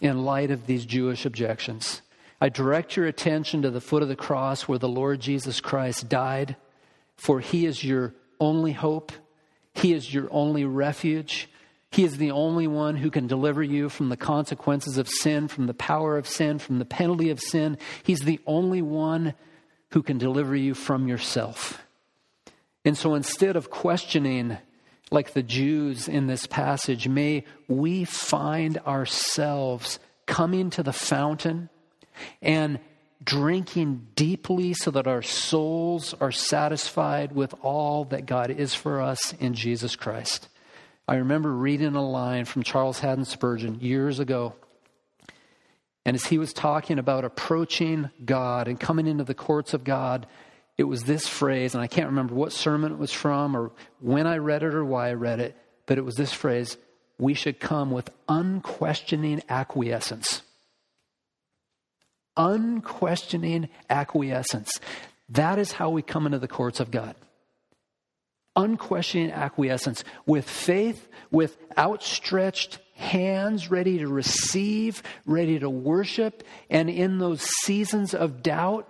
in 0.00 0.24
light 0.24 0.52
of 0.52 0.66
these 0.66 0.86
Jewish 0.86 1.26
objections. 1.26 2.00
I 2.40 2.48
direct 2.48 2.96
your 2.96 3.06
attention 3.06 3.62
to 3.62 3.70
the 3.70 3.80
foot 3.80 4.02
of 4.02 4.08
the 4.08 4.16
cross 4.16 4.62
where 4.62 4.78
the 4.78 4.88
Lord 4.88 5.20
Jesus 5.20 5.60
Christ 5.60 6.08
died, 6.08 6.56
for 7.16 7.40
he 7.40 7.66
is 7.66 7.84
your 7.84 8.14
only 8.40 8.72
hope. 8.72 9.12
He 9.74 9.92
is 9.92 10.12
your 10.12 10.28
only 10.30 10.64
refuge. 10.64 11.48
He 11.90 12.04
is 12.04 12.18
the 12.18 12.30
only 12.30 12.66
one 12.66 12.96
who 12.96 13.10
can 13.10 13.26
deliver 13.26 13.62
you 13.62 13.88
from 13.88 14.08
the 14.08 14.16
consequences 14.16 14.96
of 14.96 15.08
sin, 15.08 15.48
from 15.48 15.66
the 15.66 15.74
power 15.74 16.16
of 16.16 16.26
sin, 16.26 16.58
from 16.58 16.78
the 16.78 16.84
penalty 16.84 17.30
of 17.30 17.40
sin. 17.40 17.78
He's 18.02 18.20
the 18.20 18.40
only 18.46 18.80
one 18.80 19.34
who 19.90 20.02
can 20.02 20.18
deliver 20.18 20.54
you 20.54 20.74
from 20.74 21.08
yourself. 21.08 21.82
And 22.84 22.96
so 22.96 23.14
instead 23.14 23.56
of 23.56 23.70
questioning, 23.70 24.56
like 25.10 25.32
the 25.32 25.42
Jews 25.42 26.08
in 26.08 26.28
this 26.28 26.46
passage, 26.46 27.08
may 27.08 27.44
we 27.68 28.04
find 28.04 28.78
ourselves 28.78 29.98
coming 30.26 30.70
to 30.70 30.82
the 30.82 30.92
fountain 30.92 31.68
and 32.40 32.78
drinking 33.22 34.06
deeply 34.14 34.72
so 34.74 34.90
that 34.90 35.06
our 35.06 35.22
souls 35.22 36.14
are 36.20 36.32
satisfied 36.32 37.32
with 37.32 37.54
all 37.62 38.04
that 38.06 38.26
God 38.26 38.50
is 38.50 38.74
for 38.74 39.00
us 39.00 39.34
in 39.34 39.54
Jesus 39.54 39.96
Christ. 39.96 40.48
I 41.06 41.16
remember 41.16 41.52
reading 41.52 41.96
a 41.96 42.08
line 42.08 42.44
from 42.44 42.62
Charles 42.62 43.00
Haddon 43.00 43.24
Spurgeon 43.24 43.80
years 43.80 44.20
ago. 44.20 44.54
And 46.06 46.14
as 46.14 46.26
he 46.26 46.38
was 46.38 46.52
talking 46.52 46.98
about 46.98 47.24
approaching 47.24 48.10
God 48.24 48.68
and 48.68 48.80
coming 48.80 49.06
into 49.06 49.24
the 49.24 49.34
courts 49.34 49.74
of 49.74 49.84
God, 49.84 50.26
it 50.78 50.84
was 50.84 51.02
this 51.02 51.28
phrase, 51.28 51.74
and 51.74 51.82
I 51.82 51.88
can't 51.88 52.08
remember 52.08 52.34
what 52.34 52.52
sermon 52.52 52.92
it 52.92 52.98
was 52.98 53.12
from 53.12 53.54
or 53.54 53.72
when 54.00 54.26
I 54.26 54.38
read 54.38 54.62
it 54.62 54.74
or 54.74 54.84
why 54.84 55.10
I 55.10 55.14
read 55.14 55.40
it, 55.40 55.56
but 55.84 55.98
it 55.98 56.04
was 56.04 56.16
this 56.16 56.32
phrase 56.32 56.78
we 57.18 57.34
should 57.34 57.60
come 57.60 57.90
with 57.90 58.08
unquestioning 58.28 59.42
acquiescence 59.50 60.40
unquestioning 62.40 63.68
acquiescence. 63.90 64.80
That 65.28 65.58
is 65.58 65.72
how 65.72 65.90
we 65.90 66.00
come 66.00 66.24
into 66.26 66.38
the 66.38 66.48
courts 66.48 66.80
of 66.80 66.90
God. 66.90 67.14
Unquestioning 68.56 69.30
acquiescence 69.30 70.02
with 70.26 70.48
faith, 70.48 71.06
with 71.30 71.56
outstretched 71.76 72.78
hands 72.94 73.70
ready 73.70 73.98
to 73.98 74.08
receive, 74.08 75.02
ready 75.26 75.58
to 75.58 75.70
worship. 75.70 76.42
And 76.70 76.88
in 76.88 77.18
those 77.18 77.42
seasons 77.62 78.14
of 78.14 78.42
doubt, 78.42 78.88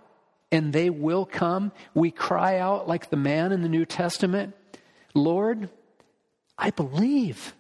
and 0.53 0.72
they 0.72 0.88
will 0.88 1.26
come, 1.26 1.72
we 1.92 2.11
cry 2.11 2.59
out 2.59 2.88
like 2.88 3.11
the 3.11 3.16
man 3.16 3.53
in 3.53 3.62
the 3.62 3.68
New 3.68 3.84
Testament 3.84 4.55
Lord, 5.12 5.68
I 6.57 6.70
believe. 6.70 7.53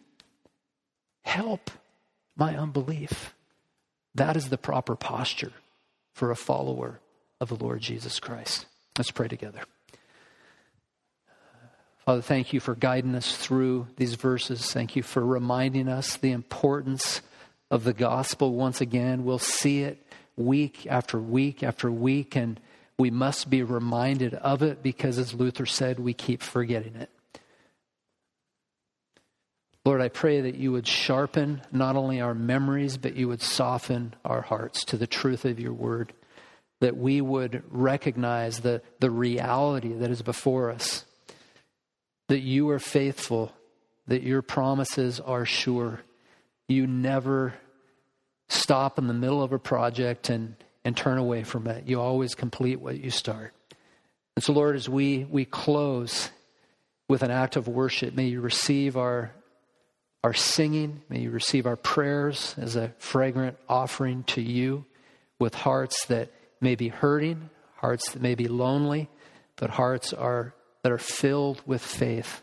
Help 1.22 1.70
my 2.36 2.56
unbelief. 2.56 3.34
That 4.14 4.36
is 4.36 4.50
the 4.50 4.58
proper 4.58 4.94
posture 4.94 5.52
for 6.20 6.30
a 6.30 6.36
follower 6.36 7.00
of 7.40 7.48
the 7.48 7.54
Lord 7.54 7.80
Jesus 7.80 8.20
Christ. 8.20 8.66
Let's 8.98 9.10
pray 9.10 9.26
together. 9.26 9.62
Father, 12.04 12.20
thank 12.20 12.52
you 12.52 12.60
for 12.60 12.74
guiding 12.74 13.14
us 13.14 13.34
through 13.34 13.86
these 13.96 14.16
verses. 14.16 14.70
Thank 14.70 14.96
you 14.96 15.02
for 15.02 15.24
reminding 15.24 15.88
us 15.88 16.18
the 16.18 16.32
importance 16.32 17.22
of 17.70 17.84
the 17.84 17.94
gospel 17.94 18.52
once 18.52 18.82
again. 18.82 19.24
We'll 19.24 19.38
see 19.38 19.80
it 19.80 20.06
week 20.36 20.86
after 20.86 21.18
week 21.18 21.62
after 21.62 21.90
week, 21.90 22.36
and 22.36 22.60
we 22.98 23.10
must 23.10 23.48
be 23.48 23.62
reminded 23.62 24.34
of 24.34 24.60
it 24.60 24.82
because, 24.82 25.16
as 25.16 25.32
Luther 25.32 25.64
said, 25.64 25.98
we 25.98 26.12
keep 26.12 26.42
forgetting 26.42 26.96
it. 26.96 27.08
Lord, 29.84 30.02
I 30.02 30.08
pray 30.08 30.42
that 30.42 30.56
you 30.56 30.72
would 30.72 30.86
sharpen 30.86 31.62
not 31.72 31.96
only 31.96 32.20
our 32.20 32.34
memories, 32.34 32.98
but 32.98 33.16
you 33.16 33.28
would 33.28 33.40
soften 33.40 34.14
our 34.24 34.42
hearts 34.42 34.84
to 34.86 34.98
the 34.98 35.06
truth 35.06 35.44
of 35.44 35.58
your 35.58 35.72
word, 35.72 36.12
that 36.80 36.96
we 36.96 37.20
would 37.20 37.62
recognize 37.70 38.60
the, 38.60 38.82
the 39.00 39.10
reality 39.10 39.94
that 39.94 40.10
is 40.10 40.20
before 40.20 40.70
us, 40.70 41.06
that 42.28 42.40
you 42.40 42.68
are 42.68 42.78
faithful, 42.78 43.52
that 44.06 44.22
your 44.22 44.42
promises 44.42 45.18
are 45.18 45.46
sure. 45.46 46.00
You 46.68 46.86
never 46.86 47.54
stop 48.48 48.98
in 48.98 49.06
the 49.06 49.14
middle 49.14 49.42
of 49.42 49.52
a 49.52 49.58
project 49.58 50.28
and, 50.28 50.56
and 50.84 50.94
turn 50.96 51.16
away 51.16 51.42
from 51.42 51.66
it. 51.66 51.88
You 51.88 52.00
always 52.00 52.34
complete 52.34 52.80
what 52.80 52.98
you 53.00 53.10
start. 53.10 53.54
And 54.36 54.44
so, 54.44 54.52
Lord, 54.52 54.76
as 54.76 54.88
we, 54.88 55.24
we 55.24 55.44
close 55.44 56.30
with 57.08 57.22
an 57.22 57.30
act 57.30 57.56
of 57.56 57.66
worship, 57.66 58.14
may 58.14 58.26
you 58.26 58.40
receive 58.40 58.96
our, 58.96 59.32
our 60.22 60.34
singing, 60.34 61.02
may 61.08 61.20
you 61.20 61.30
receive 61.30 61.66
our 61.66 61.76
prayers 61.76 62.54
as 62.58 62.76
a 62.76 62.92
fragrant 62.98 63.56
offering 63.68 64.24
to 64.24 64.42
you 64.42 64.84
with 65.38 65.54
hearts 65.54 66.04
that 66.06 66.30
may 66.60 66.74
be 66.74 66.88
hurting, 66.88 67.48
hearts 67.76 68.12
that 68.12 68.20
may 68.20 68.34
be 68.34 68.46
lonely, 68.46 69.08
but 69.56 69.70
hearts 69.70 70.12
are, 70.12 70.54
that 70.82 70.92
are 70.92 70.98
filled 70.98 71.62
with 71.66 71.82
faith 71.82 72.42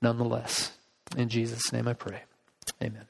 nonetheless. 0.00 0.72
In 1.16 1.28
Jesus' 1.28 1.72
name 1.72 1.86
I 1.86 1.94
pray. 1.94 2.22
Amen. 2.82 3.06